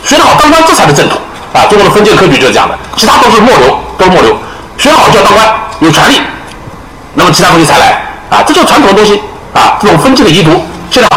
[0.04, 1.18] 学得好当官这才是正途
[1.54, 1.68] 啊！
[1.70, 4.36] 中国的封建科举就是这样的，其他都是末流，都是末流，
[4.80, 5.48] 学好就要当官，
[5.80, 6.20] 有权利，
[7.14, 8.02] 那么其他东西才来
[8.32, 9.22] 啊，这就是传统的东西
[9.54, 11.10] 啊，这种封建的遗毒，现在。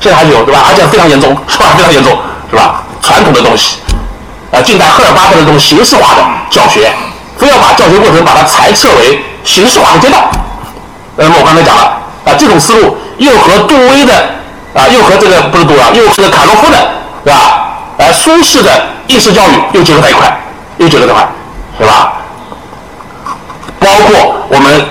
[0.00, 0.64] 现在还有对吧？
[0.66, 1.66] 而且非常严重，是吧？
[1.76, 2.18] 非常严重，
[2.50, 2.82] 是吧？
[3.00, 3.76] 传统的东西，
[4.52, 6.92] 啊，近代赫尔巴特的这种形式化的教学，
[7.38, 10.22] 非要把教学过程把它裁撤为形式化的阶段。
[11.16, 11.82] 那么我刚才讲了
[12.26, 14.14] 啊，这种思路又和杜威的
[14.74, 16.76] 啊，又和这个不是杜啊，又和卡洛夫的，
[17.24, 17.68] 是吧？
[17.96, 18.70] 呃，苏式的
[19.06, 20.30] 应试教育又结合在一块，
[20.76, 21.26] 又结合在一块，
[21.78, 22.12] 对吧？
[23.80, 24.86] 包括我们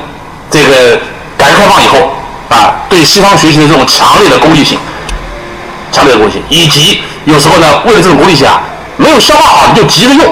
[0.49, 0.99] 这个
[1.37, 2.11] 改革开放以后
[2.49, 4.79] 啊，对西方学习的这种强烈的功利性。
[5.91, 8.61] 强烈的功利性，以及有时候呢，为了这种功利性啊，
[9.01, 10.31] 没有消化好你就急着用，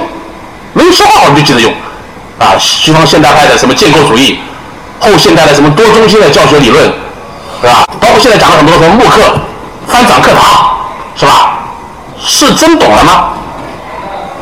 [0.74, 1.74] 没有消化好你就急着用，
[2.38, 4.40] 啊，西方现代派的什么建构主义，
[5.00, 6.84] 后现代的什么多中心的教学理论，
[7.62, 7.84] 是吧？
[8.00, 9.22] 包括现在讲了很多什么慕课、
[9.88, 10.78] 翻转课堂，
[11.16, 11.58] 是吧？
[12.24, 13.30] 是真懂了吗？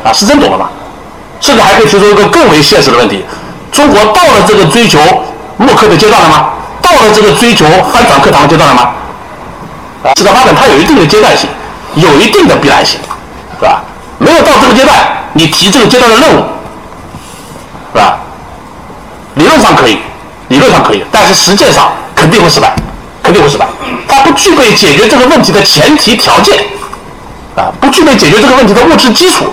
[0.04, 0.68] 啊，是真懂了吗？
[1.40, 3.24] 甚至还可以提出一个更为现实的问题：
[3.72, 5.00] 中国到了这个追求
[5.56, 6.50] 慕课的阶段了吗？
[6.82, 8.92] 到了这个追求翻转课堂的阶段了吗？
[10.04, 11.50] 啊市场发展它有一定的阶段性，
[11.96, 13.00] 有一定的必然性，
[13.60, 13.82] 是吧？
[14.20, 14.98] 没有到这个阶段，
[15.34, 16.44] 你提这个阶段的任务，
[17.94, 18.18] 是吧？
[19.36, 20.00] 理论上可以，
[20.48, 22.74] 理论上可以，但是实践上肯定会失败，
[23.22, 23.68] 肯定会失败。
[24.08, 26.58] 它不具备解决这个问题的前提条件，
[27.56, 29.46] 啊，不具备解决这个问题的物质基础，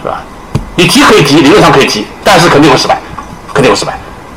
[0.00, 0.20] 是吧？
[0.76, 2.98] 你提可以提，理论上可以提，但是肯定会失败，
[3.52, 3.94] 肯定会失败，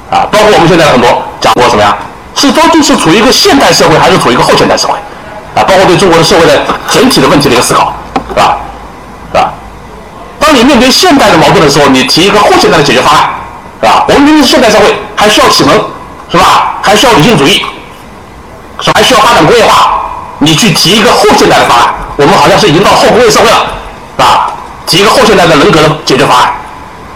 [0.09, 0.25] 啊！
[0.31, 1.95] 包括我们现在很多讲过什么呀？
[2.33, 4.93] 是究竟是处于一个现代社会，还是处于一个后现代社会？
[5.55, 7.93] 啊，包括对中国的社会的整体的问题的一个思考，
[8.29, 8.58] 是吧？
[10.49, 13.29] 当你面对现代的矛盾的时候，你提一个后现代的解决方案，
[13.79, 14.03] 是吧？
[14.07, 15.75] 我们明明是现代社会，还需要启蒙，
[16.31, 16.73] 是吧？
[16.81, 17.63] 还需要理性主义，
[18.81, 20.09] 是吧还需要发展工业化。
[20.39, 23.57] 你去提一个后现代的方案，我们好像是已经到后工业社会了，
[24.17, 24.51] 是吧？
[24.87, 26.49] 提一个后现代的人格的解决方案，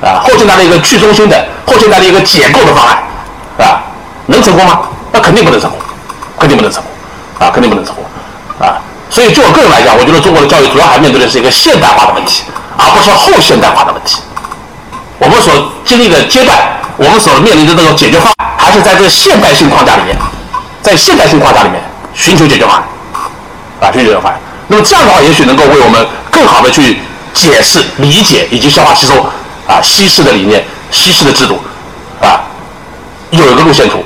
[0.03, 3.01] 啊，后现代的一个去中心的后现代的一个解构的方案，
[3.57, 3.81] 是吧？
[4.27, 4.81] 能成功吗？
[5.11, 5.79] 那肯定不能成功，
[6.38, 8.05] 肯定不能成功，啊，肯定不能成功，
[8.59, 8.77] 啊，
[9.09, 12.43] 所以就我个人来讲，我觉得中国的教育主要还面对的是一个现代化的问题，
[12.78, 14.21] 而不是后现代化的问题。
[15.19, 16.57] 我们所经历的阶段，
[16.97, 20.17] 我们所面临的这种解决方案，还是在这个现代性框架里面，
[20.82, 21.82] 在现代性框架里面
[22.13, 22.84] 寻求解决方案，
[23.82, 24.39] 啊，寻求解决方案。
[24.67, 26.99] 那么这样的话，也许能够为我们更好的去
[27.34, 29.26] 解释、理解以及消化吸收
[29.67, 31.59] 啊西式的理念、西式的制度，
[32.21, 32.41] 啊，
[33.32, 34.03] 有一个路线图。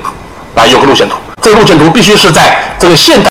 [0.54, 3.30] 啊，有个路线图，这个路线图必须是在这个现代。